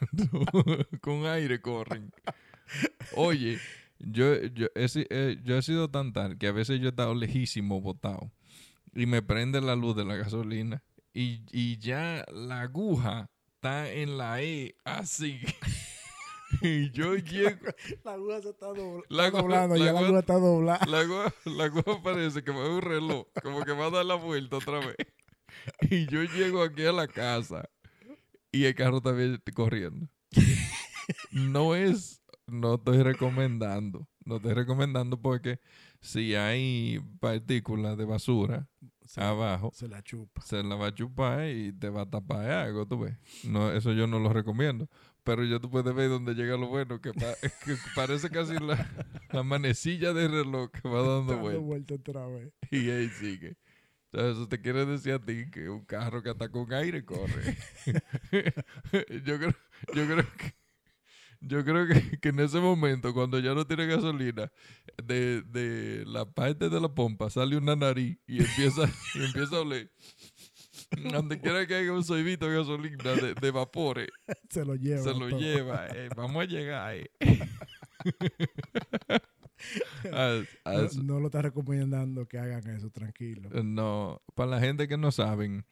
Con 1.02 1.26
aire 1.26 1.62
corren. 1.62 2.12
Oye, 3.16 3.60
yo, 4.06 4.42
yo, 4.44 4.68
he, 4.76 4.86
eh, 5.10 5.38
yo 5.44 5.58
he 5.58 5.62
sido 5.62 5.90
tan 5.90 6.14
tal 6.14 6.38
que 6.38 6.48
a 6.48 6.52
veces 6.52 6.80
yo 6.80 6.88
he 6.88 6.90
estado 6.90 7.16
lejísimo 7.16 7.82
botado 7.82 8.32
y 8.94 9.06
me 9.06 9.22
prende 9.22 9.62
la 9.62 9.76
luz 9.76 9.96
de 9.96 10.06
la 10.06 10.16
gasolina 10.16 10.84
y, 11.14 11.42
y 11.52 11.78
ya 11.78 12.26
la 12.32 12.62
aguja 12.62 13.30
está 13.56 13.92
en 13.92 14.18
la 14.18 14.42
E 14.42 14.76
así. 14.84 15.40
y 16.62 16.92
yo 16.92 17.16
llego. 17.18 17.66
La 18.04 18.14
aguja 18.14 18.42
se 18.42 18.50
está, 18.50 18.68
dobl- 18.68 19.04
La 19.10 19.28
está 19.28 19.38
aguja- 19.40 19.42
doblando, 19.42 19.76
la 19.76 19.86
ya 19.86 19.94
la 19.94 20.00
aguja- 20.00 20.06
aguja 20.08 20.20
está 20.20 20.34
doblada. 20.40 20.86
La 20.88 21.00
agua, 21.00 21.34
la 21.46 21.64
agua 21.66 22.04
parece 22.04 22.44
que 22.44 22.52
va 22.52 22.66
a 22.66 22.70
un 22.70 22.82
reloj, 22.82 23.26
como 23.42 23.64
que 23.64 23.72
va 23.72 23.86
a 23.88 23.90
dar 23.92 24.06
la 24.06 24.16
vuelta 24.16 24.58
otra 24.58 24.80
vez. 24.80 24.96
Y 25.90 26.08
yo 26.08 26.24
llego 26.24 26.64
aquí 26.64 26.84
a 26.84 26.92
la 26.92 27.08
casa 27.08 27.70
y 28.52 28.66
el 28.66 28.74
carro 28.74 28.98
está 28.98 29.12
bien 29.12 29.40
corriendo. 29.54 30.10
No 31.32 31.76
es, 31.76 32.23
no 32.48 32.76
estoy 32.76 33.02
recomendando, 33.04 34.08
no 34.26 34.38
estoy 34.38 34.54
recomendando 34.54 35.22
porque 35.22 35.60
si 36.02 36.36
hay 36.36 37.00
partículas 37.20 37.98
de 37.98 38.06
basura 38.06 38.68
Se, 39.06 39.22
abajo, 39.22 39.72
se 39.74 39.88
la 39.88 40.02
chupa. 40.04 40.42
se 40.42 40.64
la 40.64 40.76
va 40.76 40.88
a 40.88 40.94
chupar 40.94 41.48
y 41.50 41.72
te 41.74 41.90
va 41.90 42.02
a 42.02 42.10
tapar 42.10 42.50
algo, 42.50 42.86
tú 42.88 43.00
ves. 43.00 43.18
No, 43.44 43.72
eso 43.72 43.94
yo 43.94 44.08
no 44.08 44.20
lo 44.20 44.30
recomiendo. 44.34 44.88
Pero 45.24 45.46
ya 45.46 45.60
tú 45.60 45.70
puedes 45.70 45.94
ver 45.96 46.10
dónde 46.10 46.34
llega 46.36 46.58
lo 46.58 46.68
bueno, 46.68 47.00
que, 47.00 47.14
pa- 47.14 47.36
que 47.66 47.76
parece 47.96 48.30
casi 48.30 48.54
la, 48.60 48.90
la 49.32 49.44
manecilla 49.44 50.14
del 50.14 50.32
reloj 50.32 50.70
que 50.72 50.88
va 50.90 51.02
dando 51.02 51.38
vuelta 51.40 51.94
otra 51.96 52.28
vez. 52.28 52.52
Y 52.72 52.90
ahí 52.90 53.08
sigue. 53.10 53.56
Entonces, 54.12 54.38
eso 54.38 54.48
te 54.48 54.62
quiere 54.62 54.86
decir 54.86 55.14
a 55.14 55.20
ti 55.20 55.50
que 55.50 55.70
un 55.70 55.86
carro 55.86 56.22
que 56.22 56.30
está 56.32 56.50
con 56.50 56.72
aire 56.74 57.04
corre. 57.06 57.56
yo 59.26 59.38
creo, 59.40 59.54
yo 59.94 60.06
creo 60.06 60.26
que 60.38 60.54
yo 61.46 61.64
creo 61.64 61.88
que, 61.88 62.20
que 62.22 62.30
en 62.30 62.40
ese 62.40 62.60
momento, 62.60 63.14
cuando 63.14 63.40
ya 63.40 63.54
no 63.54 63.66
tiene 63.66 63.86
gasolina, 63.86 64.52
de, 65.04 65.42
de 65.44 66.04
la 66.06 66.26
parte 66.26 66.70
de 66.70 66.80
la 66.82 66.94
pompa 66.94 67.30
sale 67.30 67.58
una 67.58 67.76
nariz 67.76 68.18
y 68.28 68.40
empieza, 68.40 68.84
y 69.16 69.24
empieza 69.24 69.58
a 69.58 69.62
oler. 69.62 69.92
Donde 71.12 71.40
quiera 71.40 71.66
que 71.68 71.76
haya 71.76 71.92
un 71.94 72.04
sorbito 72.04 72.48
de 72.48 72.58
gasolina 72.58 73.12
de, 73.14 73.34
de 73.36 73.52
vapores, 73.52 74.10
Se 74.50 74.64
lo 74.66 74.76
lleva. 74.76 75.04
se 75.04 75.14
lo 75.14 75.30
todo. 75.30 75.40
lleva. 75.40 75.88
eh, 75.88 76.10
vamos 76.16 76.44
a 76.44 76.46
llegar. 76.46 76.96
eh. 76.96 77.12
No, 80.04 80.18
haz- 80.66 80.98
no 81.02 81.20
lo 81.20 81.28
está 81.28 81.42
recomendando 81.42 82.28
que 82.28 82.38
hagan 82.38 82.68
eso, 82.76 82.90
tranquilo. 82.90 83.50
No, 83.64 84.22
para 84.36 84.52
la 84.52 84.60
gente 84.60 84.88
que 84.88 84.98
no 84.98 85.12
saben, 85.12 85.66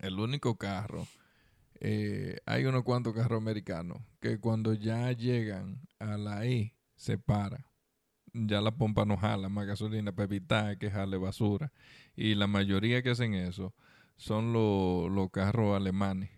el 0.00 0.18
único 0.18 0.56
carro, 0.56 1.06
eh, 1.80 2.38
hay 2.46 2.64
unos 2.66 2.84
cuantos 2.84 3.14
carros 3.14 3.40
americanos 3.40 3.98
que 4.20 4.38
cuando 4.38 4.74
ya 4.74 5.12
llegan 5.12 5.80
a 5.98 6.16
la 6.18 6.46
E 6.46 6.76
se 6.96 7.18
para. 7.18 7.66
Ya 8.32 8.60
la 8.60 8.70
pompa 8.76 9.04
no 9.04 9.16
jala 9.16 9.48
más 9.48 9.66
gasolina 9.66 10.12
para 10.12 10.24
evitar 10.26 10.78
que 10.78 10.90
jale 10.90 11.16
basura. 11.18 11.72
Y 12.16 12.34
la 12.36 12.46
mayoría 12.46 13.02
que 13.02 13.10
hacen 13.10 13.34
eso 13.34 13.74
son 14.16 14.52
los 14.52 15.10
los 15.10 15.30
carros 15.30 15.76
alemanes. 15.76 16.30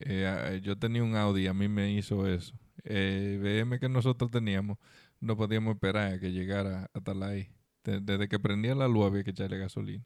Eh, 0.00 0.26
a- 0.26 0.56
yo 0.56 0.78
tenía 0.78 1.02
un 1.02 1.16
Audi, 1.16 1.46
a 1.48 1.54
mí 1.54 1.68
me 1.68 1.92
hizo 1.92 2.26
eso. 2.28 2.54
Eh, 2.84 3.38
BM 3.42 3.78
que 3.80 3.88
nosotros 3.88 4.30
teníamos, 4.30 4.78
no 5.20 5.36
podíamos 5.36 5.74
esperar 5.74 6.14
a 6.14 6.18
que 6.20 6.32
llegara 6.32 6.90
hasta 6.94 7.14
la 7.14 7.34
E. 7.36 7.52
De- 7.84 8.00
Desde 8.00 8.28
que 8.28 8.38
prendía 8.38 8.74
la 8.74 8.88
luz 8.88 9.06
había 9.06 9.24
que 9.24 9.30
echarle 9.30 9.58
gasolina. 9.58 10.04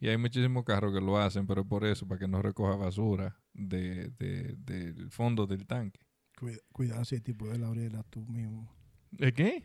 Y 0.00 0.08
hay 0.08 0.16
muchísimos 0.18 0.64
carros 0.64 0.92
que 0.92 1.00
lo 1.00 1.16
hacen, 1.18 1.46
pero 1.46 1.66
por 1.66 1.84
eso, 1.84 2.06
para 2.06 2.18
que 2.18 2.28
no 2.28 2.42
recoja 2.42 2.76
basura 2.76 3.36
de, 3.54 4.10
de- 4.18 4.54
del 4.58 5.10
fondo 5.10 5.46
del 5.46 5.66
tanque. 5.66 6.00
Cuida- 6.38 6.58
cuidado 6.72 7.04
si 7.04 7.14
el 7.14 7.22
tipo 7.22 7.48
de 7.48 7.58
Laurela 7.58 8.02
tú 8.10 8.20
mismo. 8.26 8.68
¿De 9.12 9.32
qué? 9.32 9.64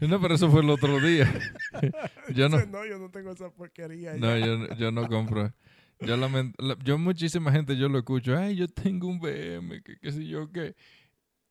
No, 0.00 0.20
pero 0.20 0.34
eso 0.34 0.50
fue 0.50 0.60
el 0.60 0.70
otro 0.70 1.00
día. 1.00 1.32
yo 2.34 2.48
no, 2.48 2.64
no, 2.66 2.84
yo 2.86 2.98
no 2.98 3.10
tengo 3.10 3.32
esa 3.32 3.50
porquería. 3.50 4.14
no, 4.14 4.36
yo, 4.36 4.58
no- 4.58 4.76
yo 4.76 4.92
no 4.92 5.08
compro. 5.08 5.52
Yo, 6.00 6.16
lament- 6.16 6.54
yo 6.82 6.98
muchísima 6.98 7.52
gente 7.52 7.76
yo 7.76 7.88
lo 7.88 7.98
escucho. 7.98 8.36
Ay, 8.36 8.56
yo 8.56 8.66
tengo 8.68 9.06
un 9.08 9.20
BM, 9.20 9.82
que 9.82 9.96
qué 9.98 10.10
sé 10.12 10.26
yo 10.26 10.50
qué. 10.50 10.74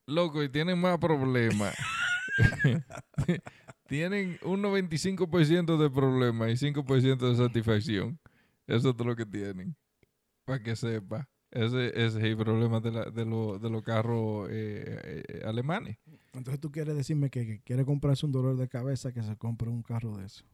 Loco, 0.08 0.44
y 0.44 0.50
tienen 0.50 0.80
más 0.80 0.98
problemas. 1.00 1.74
tienen 3.92 4.40
un 4.44 4.62
95% 4.62 5.78
de 5.78 5.90
problemas 5.90 6.50
y 6.50 6.56
5% 6.72 7.30
de 7.30 7.36
satisfacción. 7.36 8.18
Eso 8.66 8.92
es 8.92 8.96
todo 8.96 9.04
lo 9.10 9.18
que 9.18 9.26
tienen. 9.26 9.76
Para 10.46 10.64
que 10.64 10.78
sepa. 10.78 11.28
Ese, 11.52 11.88
ese 11.90 12.06
es 12.20 12.24
el 12.24 12.38
problema 12.38 12.80
de, 12.80 12.92
la- 12.92 13.12
de, 13.12 13.26
lo- 13.26 13.60
de 13.60 13.70
los 13.70 13.84
carros 13.84 14.48
eh, 14.50 15.24
eh, 15.28 15.42
alemanes. 15.46 15.98
Entonces 16.32 16.62
tú 16.62 16.72
quieres 16.72 16.96
decirme 16.96 17.30
que, 17.30 17.46
que 17.46 17.60
quiere 17.64 17.84
comprarse 17.84 18.26
un 18.26 18.32
dolor 18.32 18.56
de 18.56 18.70
cabeza 18.70 19.12
que 19.12 19.22
se 19.24 19.36
compre 19.36 19.70
un 19.70 19.84
carro 19.84 20.16
de 20.16 20.26
eso. 20.28 20.46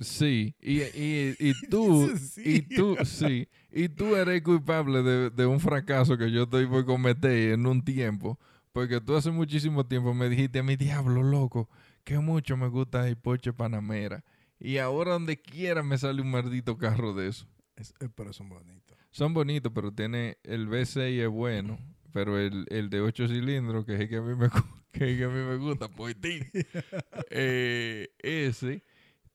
Sí, 0.00 0.56
y, 0.60 0.80
y, 0.80 1.36
y 1.38 1.52
tú, 1.70 2.10
Sí. 2.18 2.42
y 2.44 2.62
tú, 2.74 2.96
sí, 3.04 3.46
y 3.70 3.88
tú 3.90 4.16
eres 4.16 4.42
culpable 4.42 5.02
de, 5.04 5.30
de 5.30 5.46
un 5.46 5.60
fracaso 5.60 6.18
que 6.18 6.32
yo 6.32 6.44
estoy 6.44 6.66
por 6.66 6.84
cometer 6.84 7.52
en 7.52 7.64
un 7.66 7.84
tiempo, 7.84 8.40
porque 8.72 9.00
tú 9.00 9.14
hace 9.14 9.30
muchísimo 9.30 9.86
tiempo 9.86 10.14
me 10.14 10.28
dijiste 10.28 10.58
a 10.58 10.62
mi 10.64 10.74
diablo, 10.74 11.22
loco, 11.22 11.68
que 12.04 12.18
mucho 12.18 12.56
me 12.56 12.68
gusta 12.68 13.06
el 13.08 13.16
Porsche 13.16 13.52
Panamera, 13.52 14.24
y 14.58 14.78
ahora 14.78 15.12
donde 15.12 15.40
quiera 15.40 15.82
me 15.82 15.96
sale 15.98 16.20
un 16.22 16.30
maldito 16.30 16.76
carro 16.76 17.14
de 17.14 17.28
eso. 17.28 17.46
Es- 17.76 17.94
eh, 18.00 18.08
pero 18.14 18.32
son 18.32 18.48
bonitos. 18.48 18.96
Son 19.10 19.32
bonitos, 19.34 19.72
pero 19.74 19.92
tiene 19.92 20.38
el 20.44 20.68
V6 20.68 21.20
es 21.22 21.28
bueno, 21.28 21.78
pero 22.12 22.38
el, 22.38 22.66
el 22.70 22.90
de 22.90 23.00
8 23.00 23.26
cilindros, 23.28 23.84
que 23.86 23.94
es 23.94 24.00
el 24.00 24.08
que 24.08 24.16
a 24.16 24.22
mí 24.22 24.34
me, 24.36 24.48
que 24.92 25.04
es 25.04 25.10
el 25.10 25.18
que 25.18 25.24
a 25.24 25.28
mí 25.28 25.40
me 25.40 25.56
gusta, 25.56 25.88
ti, 26.20 26.40
eh, 27.30 28.08
ese 28.18 28.82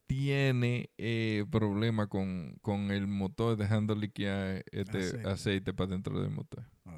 tiene 0.07 0.91
eh, 0.99 1.45
problema 1.49 2.07
con, 2.07 2.57
con 2.61 2.91
el 2.91 3.07
motor 3.07 3.57
dejando 3.57 3.95
liquear 3.95 4.63
este 4.71 4.99
Aceite. 4.99 5.27
aceite, 5.27 5.73
para 5.73 5.89
dentro 5.91 6.21
del 6.21 6.29
motor. 6.31 6.63
Oh, 6.85 6.91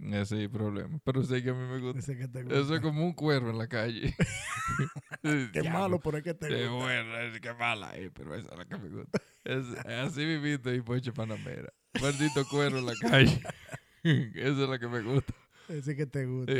Ese 0.00 0.20
es 0.20 0.32
el 0.32 0.50
problema. 0.50 0.98
Pero 1.04 1.22
sé 1.24 1.42
que 1.42 1.50
a 1.50 1.54
mí 1.54 1.66
me 1.66 1.80
gusta. 1.80 1.98
ese 1.98 2.16
que 2.16 2.28
te 2.28 2.42
gusta. 2.42 2.58
Eso 2.58 2.74
es 2.74 2.80
como 2.80 3.04
un 3.04 3.12
cuervo 3.12 3.50
en 3.50 3.58
la 3.58 3.66
calle. 3.66 4.14
Qué 5.52 5.68
malo, 5.70 6.00
pero 6.00 6.18
es 6.18 6.24
que 6.24 6.34
te 6.34 6.48
Qué 6.48 6.68
gusta. 6.68 6.84
bueno, 6.84 7.18
es 7.18 7.40
que 7.40 7.54
mala, 7.54 7.96
eh, 7.96 8.10
pero 8.12 8.34
esa 8.34 8.50
es 8.52 8.58
la 8.58 8.64
que 8.64 8.76
me 8.78 8.88
gusta. 8.88 9.20
Es, 9.44 9.66
así 9.86 10.24
viviste 10.24 10.74
y 10.74 10.82
Poche 10.82 11.12
Panamera. 11.12 11.72
Maldito 12.00 12.46
cuero 12.48 12.78
en 12.78 12.86
la 12.86 12.94
calle. 12.94 13.42
esa 14.02 14.62
es 14.62 14.68
la 14.68 14.78
que 14.78 14.88
me 14.88 15.02
gusta. 15.02 15.34
Ese 15.68 15.96
que 15.96 16.06
te 16.06 16.26
gusta. 16.26 16.52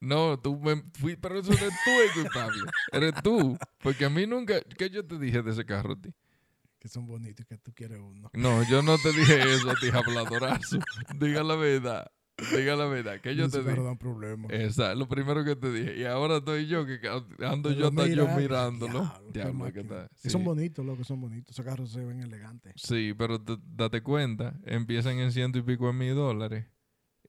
No, 0.00 0.38
tú 0.38 0.58
me 0.58 0.82
fui, 0.94 1.16
pero 1.16 1.38
eso 1.38 1.52
eres 1.52 1.72
tú 1.84 1.90
el 1.90 2.22
culpable. 2.22 2.62
Eres 2.92 3.14
tú. 3.22 3.56
Porque 3.82 4.04
a 4.04 4.10
mí 4.10 4.26
nunca. 4.26 4.60
¿Qué 4.76 4.90
yo 4.90 5.06
te 5.06 5.18
dije 5.18 5.42
de 5.42 5.50
ese 5.50 5.64
carro 5.64 5.92
a 5.92 6.00
ti? 6.00 6.12
Que 6.78 6.88
son 6.88 7.06
bonitos 7.06 7.44
y 7.44 7.48
que 7.48 7.58
tú 7.58 7.72
quieres 7.74 7.98
uno. 7.98 8.30
No, 8.34 8.68
yo 8.68 8.82
no 8.82 8.96
te 8.98 9.12
dije 9.12 9.42
eso 9.52 9.70
a 9.70 9.74
ti, 9.74 9.88
habladorazo. 9.92 10.78
Diga 11.18 11.42
la 11.42 11.56
verdad. 11.56 12.10
Diga 12.56 12.76
la 12.76 12.86
verdad. 12.86 13.20
¿Qué 13.20 13.34
yo 13.34 13.48
te 13.48 13.62
dije? 13.62 13.96
problemas. 13.98 14.50
Esa, 14.52 14.94
lo 14.94 15.08
primero 15.08 15.44
que 15.44 15.56
te 15.56 15.72
dije. 15.72 15.98
Y 15.98 16.04
ahora 16.04 16.36
estoy 16.36 16.66
yo 16.68 16.86
que 16.86 17.00
ando 17.44 17.72
yo, 17.72 17.88
hasta 17.88 18.06
yo 18.06 18.28
mirándolo. 18.28 19.12
diablo, 19.32 19.64
¿qué 19.72 19.82
máquina. 19.82 19.88
tal? 19.88 20.08
Y 20.22 20.30
son 20.30 20.40
Sí. 20.42 20.44
bonitos, 20.46 20.86
loco, 20.86 21.02
son 21.04 21.20
bonitos. 21.20 21.50
Esos 21.54 21.64
carros 21.64 21.90
se 21.90 22.04
ven 22.04 22.22
elegantes. 22.22 22.72
Sí, 22.76 23.12
pero 23.18 23.40
te- 23.40 23.58
date 23.66 24.02
cuenta, 24.02 24.54
empiezan 24.64 25.18
en 25.18 25.32
ciento 25.32 25.58
y 25.58 25.62
pico 25.62 25.88
de 25.88 25.92
mil 25.94 26.14
dólares. 26.14 26.66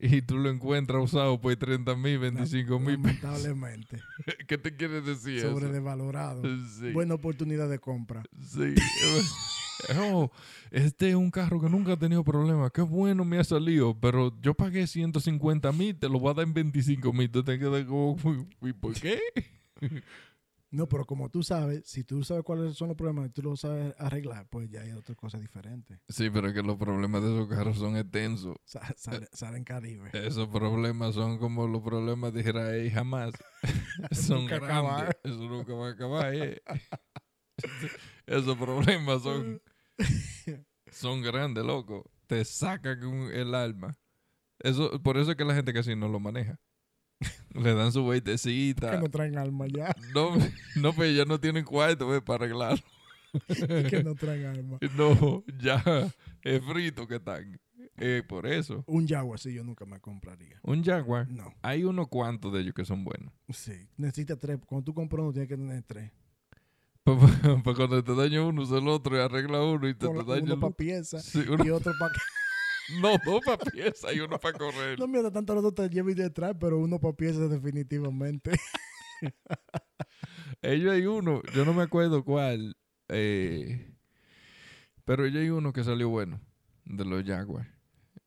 Y 0.02 0.22
tú 0.22 0.38
lo 0.38 0.50
encuentras 0.50 1.04
usado 1.04 1.41
por 1.41 1.54
30 1.58 1.93
mil, 1.95 2.19
25 2.19 2.80
mil. 2.80 2.93
Lamentablemente. 3.02 4.00
¿Qué 4.48 4.58
te 4.58 4.76
quieres 4.76 5.06
decir 5.06 5.39
eso? 5.39 5.50
Sobredevalorado. 5.52 6.41
Sí. 6.80 6.91
Buena 6.93 7.15
oportunidad 7.15 7.67
de 7.67 7.80
compra. 7.80 8.24
Sí. 8.39 8.76
Oh, 9.99 10.31
este 10.71 11.09
es 11.09 11.15
un 11.15 11.31
carro 11.31 11.59
que 11.61 11.69
nunca 11.69 11.93
ha 11.93 11.97
tenido 11.97 12.23
problemas. 12.23 12.71
Qué 12.71 12.81
bueno 12.81 13.23
me 13.25 13.39
ha 13.39 13.43
salido. 13.43 13.97
Pero 13.99 14.33
yo 14.41 14.53
pagué 14.53 14.87
150 14.87 15.71
mil, 15.71 15.97
te 15.97 16.09
lo 16.09 16.19
voy 16.19 16.31
a 16.31 16.33
dar 16.35 16.45
en 16.45 16.53
25 16.53 17.13
mil. 17.13 17.29
Tú 17.31 17.43
te 17.43 17.57
quedas 17.59 17.85
como, 17.85 18.15
¿y 18.61 18.73
por 18.73 18.93
qué? 18.93 19.19
No, 20.71 20.87
pero 20.87 21.03
como 21.03 21.29
tú 21.29 21.41
sabes, 21.41 21.87
si 21.87 22.03
tú 22.03 22.23
sabes 22.23 22.43
cuáles 22.43 22.75
son 22.77 22.89
los 22.89 22.97
problemas 22.97 23.25
y 23.27 23.29
tú 23.31 23.41
los 23.41 23.59
sabes 23.61 23.95
arreglar, 23.97 24.47
pues 24.51 24.69
ya 24.69 24.81
hay 24.81 24.91
otras 24.91 25.17
cosas 25.17 25.41
diferentes. 25.41 25.97
Sí, 26.09 26.29
pero 26.29 26.47
es 26.47 26.53
que 26.53 26.61
los 26.61 26.77
problemas 26.77 27.23
de 27.23 27.33
esos 27.33 27.47
carros 27.49 27.77
son 27.79 27.97
extensos. 27.97 28.55
Sa- 28.65 28.93
sale- 28.95 29.27
Salen 29.33 29.63
Caribe. 29.63 30.11
Esos 30.13 30.47
problemas 30.49 31.15
son 31.15 31.39
como 31.39 31.67
los 31.67 31.81
problemas 31.81 32.33
de 32.33 32.41
Israel 32.41 32.91
jamás. 32.91 33.33
son 34.11 34.45
grandes. 34.45 34.69
acabar. 34.69 35.17
Eso 35.23 35.39
nunca 35.49 35.73
va 35.73 35.87
a 35.87 35.91
acabar. 35.91 36.35
eh. 36.35 36.61
Esos 38.27 38.55
problemas 38.57 39.23
son, 39.23 39.59
son 40.91 41.21
grandes, 41.21 41.63
loco. 41.63 42.09
Te 42.27 42.43
sacan 42.45 43.03
un- 43.05 43.31
el 43.31 43.53
alma. 43.55 43.97
Eso, 44.59 45.01
por 45.01 45.17
eso 45.17 45.31
es 45.31 45.38
que 45.38 45.45
la 45.45 45.55
gente 45.55 45.73
casi 45.73 45.95
no 45.95 46.07
lo 46.09 46.19
maneja. 46.19 46.59
Le 47.53 47.73
dan 47.73 47.91
su 47.91 47.99
Que 47.99 48.05
vueltecita. 48.05 48.99
no 48.99 49.09
traen 49.09 49.38
alma 49.38 49.65
ya. 49.67 49.93
No, 50.13 50.31
no, 50.75 50.93
pero 50.93 51.12
ya 51.12 51.25
no 51.25 51.39
tienen 51.39 51.65
cuarto 51.65 52.07
ve, 52.07 52.21
para 52.21 52.45
arreglarlo. 52.45 52.83
que 53.89 54.01
no 54.03 54.15
traen 54.15 54.45
alma. 54.45 54.79
No, 54.97 55.43
ya 55.62 55.83
es 56.43 56.63
frito 56.65 57.07
que 57.07 57.15
están. 57.15 57.59
Eh, 58.01 58.23
por 58.27 58.47
eso. 58.47 58.83
Un 58.88 59.07
Jaguar 59.07 59.39
sí 59.39 59.53
yo 59.53 59.63
nunca 59.63 59.85
me 59.85 59.99
compraría. 59.99 60.59
Un 60.63 60.83
Jaguar. 60.83 61.27
No. 61.29 61.53
Hay 61.62 61.83
unos 61.83 62.07
cuantos 62.07 62.53
de 62.53 62.62
ellos 62.62 62.73
que 62.73 62.85
son 62.85 63.03
buenos. 63.03 63.33
Sí. 63.49 63.89
Necesitas 63.97 64.38
tres. 64.39 64.57
Cuando 64.65 64.85
tú 64.85 64.93
compras 64.93 65.21
uno, 65.23 65.33
tienes 65.33 65.49
que 65.49 65.57
tener 65.57 65.83
tres. 65.83 66.12
Para 67.63 67.76
cuando 67.76 68.04
te 68.04 68.15
daña 68.15 68.41
uno, 68.43 68.62
usa 68.63 68.78
el 68.80 68.88
otro 68.88 69.15
y 69.17 69.19
arregla 69.19 69.62
uno 69.63 69.88
y 69.88 69.93
te, 69.93 70.08
te 70.08 70.24
daña 70.24 70.43
uno 70.43 70.60
para 70.60 70.74
pieza 70.76 71.19
Sí, 71.19 71.39
uno- 71.50 71.63
y 71.65 71.69
otro 71.69 71.91
para... 72.00 72.13
no, 73.02 73.17
dos 73.26 73.41
para 73.45 73.58
pieza 73.58 74.12
y 74.13 74.19
uno 74.19 74.39
para 74.39 74.58
correr. 74.58 75.00
No, 75.00 75.08
mira, 75.08 75.32
tanto 75.32 75.54
los 75.54 75.63
dos 75.63 75.76
te 75.76 75.89
llevan 75.89 76.15
detrás, 76.15 76.56
pero 76.60 76.78
uno 76.80 77.00
para 77.00 77.13
pieza 77.15 77.48
definitivamente. 77.48 78.52
Ellos 80.62 80.93
hay 80.93 81.06
uno, 81.06 81.41
yo 81.54 81.63
no 81.65 81.74
me 81.74 81.84
acuerdo 81.84 82.24
cuál, 82.26 82.76
eh, 83.08 83.93
pero 85.06 85.26
ellos 85.26 85.41
hay 85.41 85.50
uno 85.50 85.72
que 85.74 85.84
salió 85.84 86.10
bueno 86.10 86.41
de 86.86 87.06
los 87.06 87.24
Jaguars. 87.24 87.67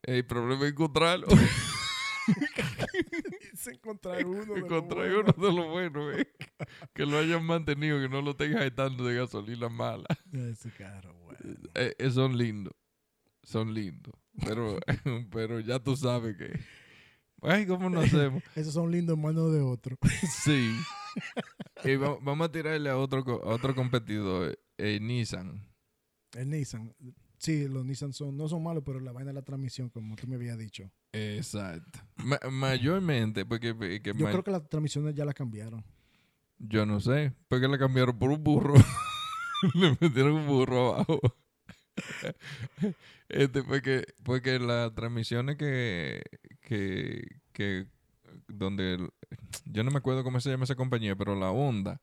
El 0.02 0.24
problema 0.26 0.64
es 0.64 0.70
encontrarlo. 0.72 1.26
Encontrar 3.66 4.24
uno. 4.26 4.54
de 4.54 4.60
Encontrar 4.60 5.10
bueno. 5.12 5.34
uno 5.36 5.46
de 5.46 5.52
lo 5.54 5.68
bueno, 5.70 6.12
eh, 6.12 6.26
que 6.94 7.06
lo 7.06 7.18
hayan 7.18 7.44
mantenido, 7.44 8.00
que 8.00 8.08
no 8.08 8.20
lo 8.22 8.34
tengan 8.36 8.60
gastando 8.60 9.04
de 9.04 9.16
gasolina 9.16 9.68
mala. 9.68 10.06
Ese 10.32 10.70
carro, 10.72 11.14
bueno. 11.24 11.38
Eh, 11.74 11.94
eh, 11.98 12.10
son 12.10 12.36
lindos, 12.36 12.74
son 13.42 13.72
lindos, 13.74 14.14
pero, 14.44 14.78
pero 15.30 15.60
ya 15.60 15.78
tú 15.78 15.96
sabes 15.96 16.36
que, 16.36 16.58
ay, 17.42 17.66
¿cómo 17.66 17.88
no 17.90 18.00
hacemos? 18.00 18.42
Esos 18.56 18.74
son 18.74 18.90
lindos 18.90 19.16
en 19.16 19.22
manos 19.22 19.52
de 19.52 19.60
otro. 19.60 19.96
Sí. 20.44 20.74
Y 21.84 21.96
va- 21.96 22.16
vamos 22.22 22.48
a 22.48 22.52
tirarle 22.52 22.88
a 22.88 22.96
otro, 22.96 23.18
a 23.44 23.54
otro 23.54 23.74
competidor, 23.74 24.58
eh, 24.78 24.98
Nissan. 25.00 25.66
El 26.34 26.48
Nissan. 26.50 26.94
Sí, 27.42 27.66
los 27.66 27.84
Nissan 27.84 28.12
son, 28.12 28.36
no 28.36 28.46
son 28.48 28.62
malos, 28.62 28.84
pero 28.86 29.00
la 29.00 29.10
vaina 29.10 29.30
de 29.30 29.34
la 29.34 29.42
transmisión, 29.42 29.88
como 29.88 30.14
tú 30.14 30.28
me 30.28 30.36
habías 30.36 30.56
dicho. 30.56 30.88
Exacto. 31.12 31.98
Ma- 32.18 32.38
mayormente, 32.52 33.44
porque, 33.44 33.74
Yo 34.04 34.12
creo 34.26 34.44
que 34.44 34.50
las 34.52 34.68
transmisiones 34.68 35.12
ya 35.16 35.24
las 35.24 35.34
cambiaron. 35.34 35.84
yo 36.60 36.86
no 36.86 37.00
sé, 37.00 37.32
porque 37.48 37.66
la 37.66 37.78
cambiaron 37.78 38.16
por 38.16 38.30
un 38.30 38.44
burro. 38.44 38.74
Le 39.74 39.96
metieron 40.00 40.32
un 40.34 40.46
burro 40.46 40.94
abajo. 40.94 41.20
este, 43.28 43.62
porque, 43.64 44.04
porque 44.22 44.58
las 44.60 44.94
transmisiones 44.94 45.56
que, 45.56 46.22
que, 46.60 47.26
que, 47.52 47.86
donde, 48.46 48.94
el- 48.94 49.10
yo 49.64 49.82
no 49.82 49.90
me 49.90 49.98
acuerdo 49.98 50.22
cómo 50.22 50.38
se 50.40 50.48
llama 50.50 50.62
esa 50.64 50.76
compañía, 50.76 51.16
pero 51.16 51.34
la 51.34 51.50
Honda 51.50 52.00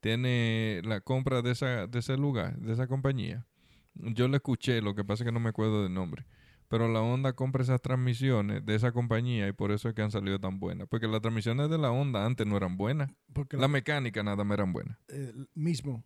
tiene 0.00 0.80
la 0.84 1.00
compra 1.00 1.42
de, 1.42 1.50
esa, 1.50 1.88
de 1.88 1.98
ese 1.98 2.16
lugar, 2.16 2.56
de 2.58 2.72
esa 2.72 2.86
compañía. 2.86 3.46
Yo 3.98 4.28
le 4.28 4.36
escuché, 4.36 4.80
lo 4.82 4.94
que 4.94 5.04
pasa 5.04 5.22
es 5.22 5.26
que 5.26 5.32
no 5.32 5.40
me 5.40 5.50
acuerdo 5.50 5.82
del 5.82 5.92
nombre. 5.94 6.26
Pero 6.68 6.88
la 6.92 7.00
Honda 7.00 7.32
compra 7.34 7.62
esas 7.62 7.80
transmisiones 7.80 8.64
de 8.66 8.74
esa 8.74 8.90
compañía 8.90 9.46
y 9.46 9.52
por 9.52 9.70
eso 9.70 9.88
es 9.88 9.94
que 9.94 10.02
han 10.02 10.10
salido 10.10 10.40
tan 10.40 10.58
buenas. 10.58 10.88
Porque 10.88 11.06
las 11.06 11.20
transmisiones 11.20 11.70
de 11.70 11.78
la 11.78 11.92
Honda 11.92 12.26
antes 12.26 12.44
no 12.46 12.56
eran 12.56 12.76
buenas. 12.76 13.08
Porque 13.32 13.56
La 13.56 13.68
mecánica 13.68 14.22
nada 14.24 14.42
más 14.44 14.56
eran 14.58 14.72
buenas. 14.72 14.98
el 15.08 15.48
mismo. 15.54 16.04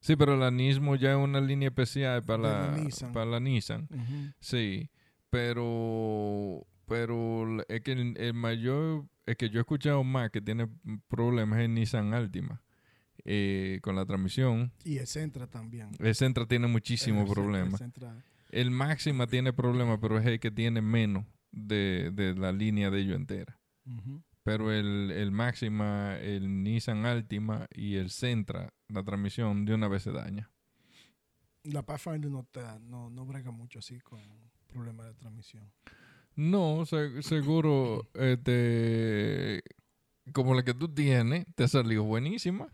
Sí, 0.00 0.14
pero 0.16 0.36
la 0.36 0.50
Nismo 0.50 0.94
ya 0.96 1.12
es 1.12 1.16
una 1.18 1.40
línea 1.40 1.68
especial 1.70 2.22
para 2.22 2.42
la 2.42 2.70
la, 2.70 2.76
Nissan. 2.76 3.12
para 3.12 3.26
la 3.26 3.40
Nissan. 3.40 3.88
Ujú. 3.90 4.32
Sí, 4.38 4.90
pero 5.30 6.66
pero 6.86 7.46
es 7.68 7.80
que 7.82 7.92
el, 7.92 8.16
el 8.16 8.34
mayor 8.34 9.06
es 9.26 9.36
que 9.36 9.50
yo 9.50 9.58
he 9.58 9.62
escuchado 9.62 10.04
más 10.04 10.30
que 10.30 10.40
tiene 10.40 10.68
problemas 11.08 11.60
en 11.60 11.74
Nissan 11.74 12.14
Altima 12.14 12.62
eh, 13.30 13.78
con 13.82 13.94
la 13.94 14.06
transmisión. 14.06 14.72
Y 14.84 14.96
el 14.98 15.06
Sentra 15.06 15.46
también. 15.46 15.90
El 15.98 16.14
Sentra 16.14 16.46
tiene 16.46 16.66
muchísimos 16.66 17.28
problemas. 17.30 17.80
El 18.50 18.70
Máxima 18.70 19.26
tiene 19.26 19.52
problemas, 19.52 19.98
pero 20.00 20.16
es 20.18 20.24
el 20.24 20.40
que 20.40 20.50
tiene 20.50 20.80
menos 20.80 21.26
de, 21.52 22.10
de 22.14 22.34
la 22.34 22.52
línea 22.52 22.90
de 22.90 23.00
ellos 23.00 23.16
entera. 23.16 23.58
Pero 24.44 24.72
el, 24.72 25.10
el 25.10 25.30
Máxima, 25.30 26.16
el 26.18 26.62
Nissan 26.62 27.04
Altima 27.04 27.66
y 27.74 27.96
el 27.96 28.08
Sentra, 28.08 28.72
la 28.88 29.02
transmisión 29.02 29.66
de 29.66 29.74
una 29.74 29.88
vez 29.88 30.04
se 30.04 30.12
daña. 30.12 30.50
La 31.64 31.82
Pathfinder 31.84 32.30
no, 32.30 32.44
te, 32.50 32.60
no, 32.80 33.10
no 33.10 33.26
brega 33.26 33.50
mucho 33.50 33.80
así 33.80 33.98
con 34.00 34.20
problemas 34.68 35.06
de 35.06 35.14
transmisión. 35.14 35.70
No, 36.34 36.86
se- 36.86 37.22
seguro, 37.22 38.08
este, 38.14 39.60
como 40.32 40.54
la 40.54 40.62
que 40.62 40.72
tú 40.72 40.88
tienes, 40.88 41.44
te 41.54 41.64
ha 41.64 41.68
salido 41.68 42.04
buenísima. 42.04 42.68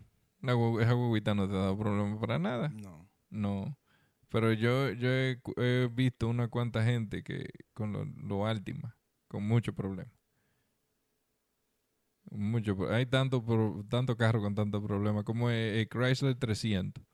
Esa 0.52 0.92
guaguita 0.92 1.35
no 1.35 1.48
te 1.48 1.54
ha 1.54 1.59
dado 1.59 1.78
problema 1.78 2.18
para 2.20 2.38
nada. 2.38 2.68
No. 2.68 3.09
No. 3.30 3.76
Pero 4.28 4.52
yo, 4.52 4.90
yo 4.90 5.09
he, 5.11 5.88
visto 5.92 6.28
una 6.28 6.48
cuanta 6.48 6.85
gente 6.85 7.22
que 7.22 7.48
con 7.72 7.92
lo, 7.92 8.04
lo 8.04 8.46
Altima, 8.46 8.96
con 9.28 9.46
mucho 9.46 9.72
problema. 9.72 10.11
Mucho, 12.30 12.76
hay 12.90 13.07
tanto, 13.07 13.44
tanto 13.88 14.16
carro 14.16 14.40
con 14.40 14.54
tanto 14.54 14.83
problema 14.83 15.22
como 15.22 15.50
el, 15.50 15.76
el 15.76 15.88
Chrysler 15.88 16.35
300. 16.35 17.04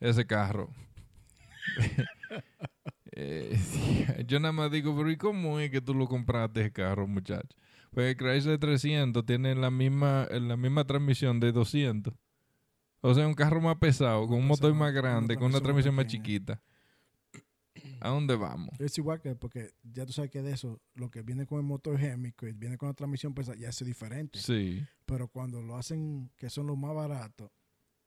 Ese 0.00 0.26
carro. 0.26 0.70
Eh, 3.18 3.58
yo 4.26 4.38
nada 4.38 4.52
más 4.52 4.70
digo, 4.70 4.94
pero 4.94 5.10
¿y 5.10 5.16
cómo 5.16 5.58
es 5.58 5.70
que 5.70 5.80
tú 5.80 5.94
lo 5.94 6.06
compraste 6.06 6.60
ese 6.60 6.70
carro, 6.70 7.06
muchacho? 7.06 7.56
Pues 7.90 8.08
el 8.10 8.16
Chrysler 8.16 8.58
300 8.58 9.24
tiene 9.24 9.54
la 9.54 9.70
misma, 9.70 10.28
la 10.30 10.58
misma 10.58 10.84
transmisión 10.84 11.40
de 11.40 11.50
200. 11.50 12.12
O 13.06 13.14
sea, 13.14 13.24
un 13.24 13.34
carro 13.34 13.60
más 13.60 13.76
pesado, 13.76 14.26
con 14.26 14.38
un 14.38 14.48
motor 14.48 14.74
más 14.74 14.90
una 14.90 15.00
grande, 15.00 15.36
con 15.36 15.44
una 15.46 15.60
transmisión 15.60 15.94
más 15.94 16.06
chiquita. 16.06 16.60
¿A 18.00 18.08
dónde 18.08 18.34
vamos? 18.34 18.80
Es 18.80 18.98
igual 18.98 19.20
que, 19.20 19.36
porque 19.36 19.70
ya 19.84 20.04
tú 20.04 20.12
sabes 20.12 20.28
que 20.28 20.42
de 20.42 20.50
eso, 20.50 20.80
lo 20.94 21.08
que 21.08 21.22
viene 21.22 21.46
con 21.46 21.58
el 21.58 21.64
motor 21.64 21.96
gémico 21.98 22.48
y 22.48 22.52
viene 22.52 22.76
con 22.76 22.88
la 22.88 22.94
transmisión 22.94 23.32
pesada, 23.32 23.56
ya 23.56 23.68
es 23.68 23.84
diferente. 23.84 24.40
Sí. 24.40 24.84
Pero 25.04 25.28
cuando 25.28 25.62
lo 25.62 25.76
hacen, 25.76 26.32
que 26.36 26.50
son 26.50 26.66
los 26.66 26.76
más 26.76 26.96
baratos, 26.96 27.48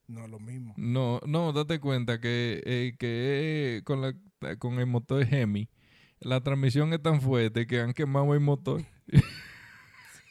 no 0.07 0.25
es 0.25 0.29
lo 0.29 0.39
mismo. 0.39 0.73
No, 0.75 1.21
no, 1.25 1.53
date 1.53 1.79
cuenta 1.79 2.19
que, 2.19 2.62
eh, 2.65 2.93
que 2.99 3.77
eh, 3.77 3.83
con, 3.85 4.01
la, 4.01 4.13
con 4.57 4.79
el 4.79 4.85
motor 4.85 5.25
Hemi, 5.33 5.69
la 6.19 6.41
transmisión 6.41 6.91
es 6.91 7.01
tan 7.01 7.21
fuerte 7.21 7.67
que 7.67 7.79
han 7.79 7.93
quemado 7.93 8.33
el 8.33 8.41
motor. 8.41 8.83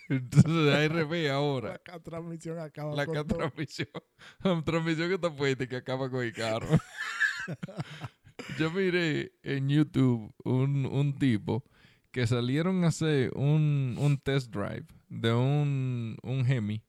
Entonces 0.08 0.74
hay 0.74 0.88
revés 0.88 1.30
ahora. 1.30 1.80
La 1.86 2.00
transmisión 2.00 2.58
acaba 2.58 2.94
La 2.94 3.06
con 3.06 3.26
transmisión, 3.26 3.88
la 4.42 4.62
transmisión 4.62 5.08
que 5.08 5.14
está 5.14 5.30
fuerte 5.30 5.68
que 5.68 5.76
acaba 5.76 6.10
con 6.10 6.22
el 6.24 6.32
carro. 6.32 6.68
Yo 8.58 8.70
miré 8.70 9.32
en 9.42 9.68
YouTube 9.68 10.32
un, 10.44 10.86
un 10.86 11.14
tipo 11.18 11.64
que 12.10 12.26
salieron 12.26 12.84
a 12.84 12.88
hacer 12.88 13.32
un, 13.34 13.96
un 13.98 14.18
test 14.18 14.50
drive 14.52 14.86
de 15.08 15.32
un, 15.32 16.16
un 16.22 16.46
Hemi 16.50 16.82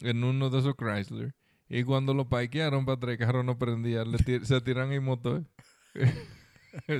en 0.00 0.24
uno 0.24 0.50
de 0.50 0.58
esos 0.60 0.74
Chrysler. 0.76 1.34
Y 1.68 1.82
cuando 1.84 2.14
lo 2.14 2.28
parquearon 2.28 2.86
para 2.86 2.96
atrás, 2.96 3.12
el 3.12 3.18
carro 3.18 3.42
no 3.42 3.58
prendía. 3.58 4.04
tir- 4.04 4.44
se 4.44 4.60
tiran 4.62 4.92
el 4.92 5.02
motor. 5.02 5.44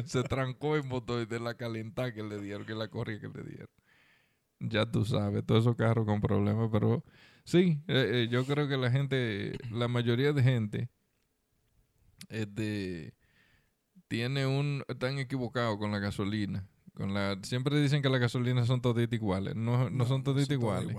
se 0.04 0.22
trancó 0.24 0.76
el 0.76 0.84
motor 0.84 1.26
de 1.26 1.40
la 1.40 1.54
calentada 1.54 2.12
que 2.12 2.22
le 2.22 2.38
dieron, 2.40 2.66
que 2.66 2.74
la 2.74 2.88
corrida 2.88 3.20
que 3.20 3.28
le 3.28 3.44
dieron. 3.44 3.68
Ya 4.60 4.86
tú 4.86 5.04
sabes, 5.04 5.44
todos 5.46 5.62
esos 5.62 5.76
carros 5.76 6.04
con 6.04 6.20
problemas, 6.20 6.68
pero 6.72 7.04
sí, 7.44 7.80
eh, 7.86 8.24
eh, 8.24 8.28
yo 8.30 8.44
creo 8.44 8.68
que 8.68 8.76
la 8.76 8.90
gente, 8.90 9.56
la 9.70 9.86
mayoría 9.86 10.32
de 10.32 10.42
gente, 10.42 10.90
este, 12.28 13.14
tiene 14.08 14.46
un, 14.46 14.84
están 14.88 15.18
equivocados 15.18 15.78
con 15.78 15.92
la 15.92 15.98
gasolina. 15.98 16.66
Con 16.94 17.14
la, 17.14 17.38
siempre 17.42 17.80
dicen 17.80 18.02
que 18.02 18.08
las 18.08 18.20
gasolinas 18.20 18.66
son 18.66 18.80
toditas 18.80 19.14
iguales. 19.14 19.54
No, 19.54 19.88
no, 19.90 20.04
son 20.06 20.24
toditas 20.24 20.50
iguales. 20.50 20.96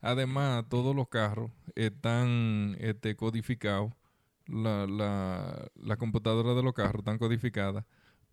Además, 0.00 0.64
todos 0.68 0.94
los 0.94 1.08
carros 1.08 1.52
están 1.76 2.76
este, 2.80 3.14
codificados. 3.14 3.92
La, 4.46 4.86
la, 4.86 5.68
la 5.74 5.96
computadora 5.96 6.54
de 6.54 6.62
los 6.62 6.72
carros 6.72 7.00
están 7.00 7.18
codificadas 7.18 7.84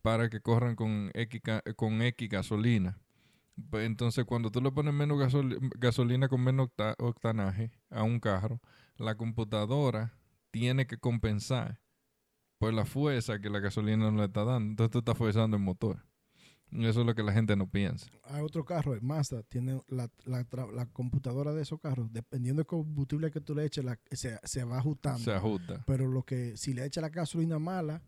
para 0.02 0.30
que 0.30 0.42
corran 0.42 0.76
con 0.76 1.12
X, 1.14 1.42
con 1.76 2.02
X 2.02 2.30
gasolina. 2.30 3.00
Pues, 3.70 3.86
entonces, 3.86 4.26
cuando 4.26 4.50
tú 4.52 4.62
le 4.62 4.72
pones 4.72 4.94
menos 4.94 5.18
gasoli- 5.20 5.60
gasolina 5.80 6.28
con 6.28 6.42
menos 6.44 6.68
octa- 6.70 6.96
octanaje 7.00 7.72
a 7.90 8.04
un 8.04 8.20
carro, 8.20 8.60
la 8.98 9.16
computadora 9.16 10.14
tiene 10.52 10.88
que 10.88 10.98
compensar 10.98 11.80
por 12.60 12.74
la 12.74 12.86
fuerza 12.86 13.40
que 13.40 13.50
la 13.50 13.60
gasolina 13.60 14.10
no 14.12 14.18
le 14.18 14.26
está 14.26 14.44
dando. 14.44 14.70
Entonces, 14.72 14.92
tú 14.92 15.00
estás 15.00 15.18
forzando 15.18 15.58
el 15.58 15.64
motor. 15.64 16.04
Eso 16.72 17.02
es 17.02 17.06
lo 17.06 17.14
que 17.14 17.22
la 17.22 17.32
gente 17.34 17.56
no 17.56 17.70
piensa. 17.70 18.08
Hay 18.24 18.42
otro 18.42 18.66
carro, 18.66 18.96
el 18.96 19.02
Mazda, 19.04 19.44
tiene 19.44 19.80
la, 19.88 20.10
la 20.26 20.86
computadora 20.92 21.54
de 21.54 21.62
esos 21.62 21.80
carros, 21.80 22.12
dependiendo 22.12 22.62
del 22.62 22.66
combustible 22.66 23.30
que 23.30 23.42
tú 23.42 23.54
le 23.54 23.66
eches, 23.66 23.86
la- 23.86 24.00
se, 24.10 24.40
se 24.44 24.64
va 24.64 24.80
ajustando. 24.80 25.20
Se 25.20 25.32
ajusta. 25.34 25.84
Pero 25.86 26.08
lo 26.08 26.24
que, 26.24 26.58
si 26.58 26.74
le 26.74 26.84
echas 26.86 27.04
la 27.04 27.10
gasolina 27.10 27.60
mala, 27.60 28.02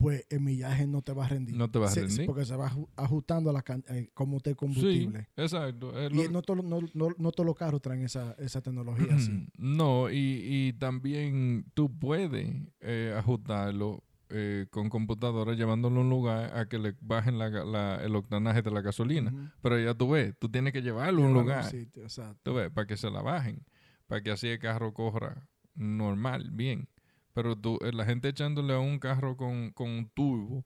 pues 0.00 0.24
el 0.30 0.40
millaje 0.40 0.86
no 0.86 1.02
te 1.02 1.12
va 1.12 1.26
a 1.26 1.28
rendir. 1.28 1.54
No 1.56 1.70
te 1.70 1.78
va 1.78 1.90
a 1.90 1.94
rendir. 1.94 2.24
Porque 2.26 2.46
se 2.46 2.56
va 2.56 2.70
aju- 2.70 2.88
ajustando 2.96 3.50
a 3.50 3.52
la 3.52 3.60
eh, 3.68 3.82
el 3.88 4.04
Sí, 4.06 4.54
combustible. 4.54 5.28
exacto. 5.36 5.96
es 6.00 6.10
Y 6.12 6.28
no, 6.32 6.40
todo- 6.40 6.62
no, 6.62 6.80
no, 6.94 7.08
no 7.18 7.32
todos 7.32 7.46
los 7.46 7.54
carros 7.54 7.82
traen 7.82 8.02
esa, 8.02 8.32
esa 8.38 8.62
tecnología 8.62 9.14
así. 9.14 9.46
No, 9.58 10.10
y, 10.10 10.16
y 10.42 10.72
también 10.72 11.66
tú 11.74 11.90
puedes 11.98 12.48
eh, 12.80 13.14
ajustarlo 13.16 14.02
eh, 14.30 14.66
con 14.70 14.88
computadora 14.88 15.52
llevándolo 15.54 15.98
a 15.98 16.02
un 16.02 16.08
lugar 16.10 16.56
a 16.56 16.66
que 16.66 16.78
le 16.78 16.94
bajen 17.00 17.36
la 17.38 17.50
la- 17.50 18.02
el 18.02 18.16
octanaje 18.16 18.62
de 18.62 18.70
la 18.70 18.80
gasolina. 18.80 19.52
Pero 19.60 19.78
ya 19.78 19.92
tú 19.92 20.08
ves, 20.10 20.34
tú 20.38 20.48
tienes 20.48 20.72
que 20.72 20.80
llevarlo 20.82 21.24
a 21.24 21.26
un 21.26 21.34
lugar, 21.34 21.64
sitio, 21.64 22.04
exacto. 22.04 22.38
tú 22.42 22.54
ves, 22.54 22.70
para 22.70 22.86
que 22.86 22.96
se 22.96 23.10
la 23.10 23.20
bajen, 23.22 23.66
para 24.06 24.22
que 24.22 24.30
así 24.30 24.48
el 24.48 24.58
carro 24.60 24.94
corra 24.94 25.46
normal, 25.74 26.50
bien. 26.52 26.88
Pero 27.32 27.56
tú, 27.56 27.78
eh, 27.82 27.92
la 27.92 28.04
gente 28.04 28.28
echándole 28.28 28.74
a 28.74 28.78
un 28.78 28.98
carro 28.98 29.36
con, 29.36 29.70
con 29.70 29.88
un 29.88 30.08
turbo, 30.10 30.64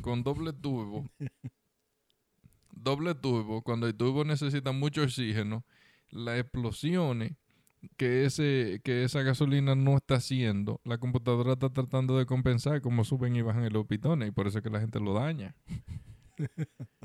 con 0.00 0.22
doble 0.22 0.52
turbo, 0.52 1.08
doble 2.72 3.14
turbo, 3.14 3.62
cuando 3.62 3.86
el 3.86 3.94
turbo 3.94 4.24
necesita 4.24 4.72
mucho 4.72 5.02
oxígeno, 5.02 5.64
las 6.10 6.40
explosiones 6.40 7.32
que 7.96 8.24
ese 8.26 8.80
que 8.84 9.04
esa 9.04 9.22
gasolina 9.22 9.74
no 9.74 9.96
está 9.96 10.16
haciendo, 10.16 10.80
la 10.84 10.98
computadora 10.98 11.52
está 11.54 11.70
tratando 11.70 12.18
de 12.18 12.26
compensar 12.26 12.80
como 12.80 13.04
suben 13.04 13.36
y 13.36 13.42
bajan 13.42 13.72
los 13.72 13.86
pitones 13.86 14.28
y 14.28 14.32
por 14.32 14.46
eso 14.46 14.58
es 14.58 14.64
que 14.64 14.70
la 14.70 14.80
gente 14.80 15.00
lo 15.00 15.14
daña. 15.14 15.54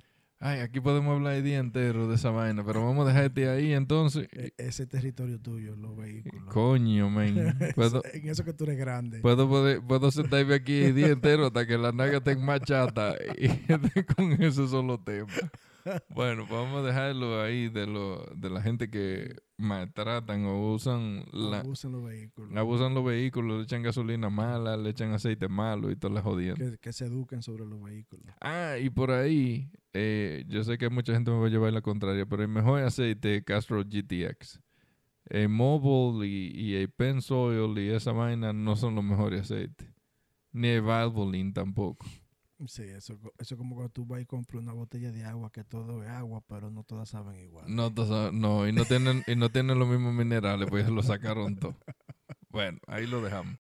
Ay, 0.48 0.60
aquí 0.60 0.80
podemos 0.80 1.16
hablar 1.16 1.34
el 1.34 1.44
día 1.44 1.58
entero 1.58 2.08
de 2.08 2.16
esa 2.16 2.30
vaina, 2.30 2.64
pero 2.64 2.86
vamos 2.86 3.06
a 3.06 3.10
dejarte 3.10 3.50
ahí 3.50 3.74
entonces. 3.74 4.28
E- 4.32 4.54
ese 4.58 4.86
territorio 4.86 5.40
tuyo, 5.42 5.76
los 5.76 5.98
vehículos. 5.98 6.54
Coño, 6.54 7.10
Eso- 7.78 8.04
en 8.14 8.30
eso 8.30 8.44
que 8.46 8.54
tú 8.54 8.66
eres 8.66 8.78
grande. 8.78 9.22
puedo, 9.22 9.50
poder- 9.50 9.82
puedo 9.82 10.12
sentarme 10.12 10.54
aquí 10.54 10.84
el 10.84 10.96
día 10.96 11.08
entero 11.08 11.48
hasta 11.48 11.66
que 11.66 11.78
la 11.80 11.92
naga 11.92 12.18
estén 12.18 12.46
más 12.46 12.62
chata 12.62 13.16
y 13.38 13.48
con 14.16 14.34
ese 14.34 14.68
solo 14.68 15.00
tema. 15.00 15.28
Bueno, 16.10 16.46
pues 16.48 16.60
vamos 16.62 16.84
a 16.84 16.88
dejarlo 16.88 17.42
ahí 17.42 17.70
de 17.70 17.86
lo, 17.88 18.24
de 18.36 18.50
la 18.50 18.62
gente 18.62 18.90
que 18.90 19.36
maltratan 19.58 20.46
o 20.46 20.74
usan 20.74 21.24
la, 21.32 21.60
Abusan 21.60 21.92
los 21.92 22.04
vehículos. 22.04 22.56
abusan 22.58 22.94
los 22.96 23.06
vehículos, 23.06 23.58
le 23.60 23.64
echan 23.64 23.84
gasolina 23.84 24.30
mala, 24.30 24.78
le 24.78 24.90
echan 24.90 25.12
aceite 25.14 25.48
malo 25.48 25.92
y 25.92 25.96
todas 25.96 26.16
las 26.16 26.24
jodiendas. 26.24 26.72
Que, 26.72 26.78
que 26.80 26.92
se 26.94 27.06
eduquen 27.06 27.42
sobre 27.44 27.66
los 27.66 27.82
vehículos. 27.82 28.26
Ah, 28.42 28.78
y 28.82 28.90
por 28.90 29.12
ahí, 29.12 29.70
eh, 29.96 30.44
yo 30.48 30.64
sé 30.64 30.78
que 30.78 30.90
mucha 30.90 31.14
gente 31.14 31.32
me 31.32 31.40
va 31.40 31.48
a 31.48 31.50
llevar 31.50 31.74
la 31.74 31.82
contraria, 31.82 32.26
pero 32.26 32.44
el 32.44 32.50
mejor 32.50 32.82
aceite 32.84 33.38
es 33.38 33.44
Castro 33.44 33.82
GTX. 33.84 34.60
El 35.28 35.50
Mobile 35.50 36.28
y, 36.28 36.52
y 36.54 36.76
el 36.76 36.90
Pensoil 36.92 37.78
y 37.80 37.90
esa 37.90 38.12
vaina 38.12 38.54
no 38.54 38.76
son 38.76 38.94
los 38.96 39.04
mejores 39.04 39.42
aceites. 39.42 39.88
Ni 40.52 40.68
el 40.68 40.82
Valvoline 40.82 41.52
tampoco. 41.54 42.06
Sí, 42.68 42.84
eso, 42.84 43.20
eso 43.38 43.58
como 43.58 43.76
cuando 43.76 43.92
tú 43.92 44.06
vas 44.06 44.22
y 44.22 44.26
compras 44.26 44.62
una 44.62 44.72
botella 44.74 45.12
de 45.12 45.26
agua 45.26 45.52
que 45.52 45.64
todo 45.64 46.04
es 46.04 46.10
agua, 46.10 46.42
pero 46.48 46.72
no 46.72 46.84
todas 46.84 47.10
saben 47.10 47.38
igual. 47.40 47.66
No, 47.68 47.94
to- 47.94 48.32
no, 48.32 48.68
y 48.68 48.72
no 48.72 48.86
tienen, 48.86 49.24
y 49.28 49.36
no 49.36 49.50
tienen 49.50 49.78
los 49.78 49.88
mismos 49.90 50.14
minerales, 50.14 50.70
pues 50.70 50.88
lo 50.90 51.04
sacaron 51.04 51.56
todo. 51.58 51.76
Bueno, 52.50 52.80
ahí 52.88 53.06
lo 53.06 53.22
dejamos. 53.22 53.54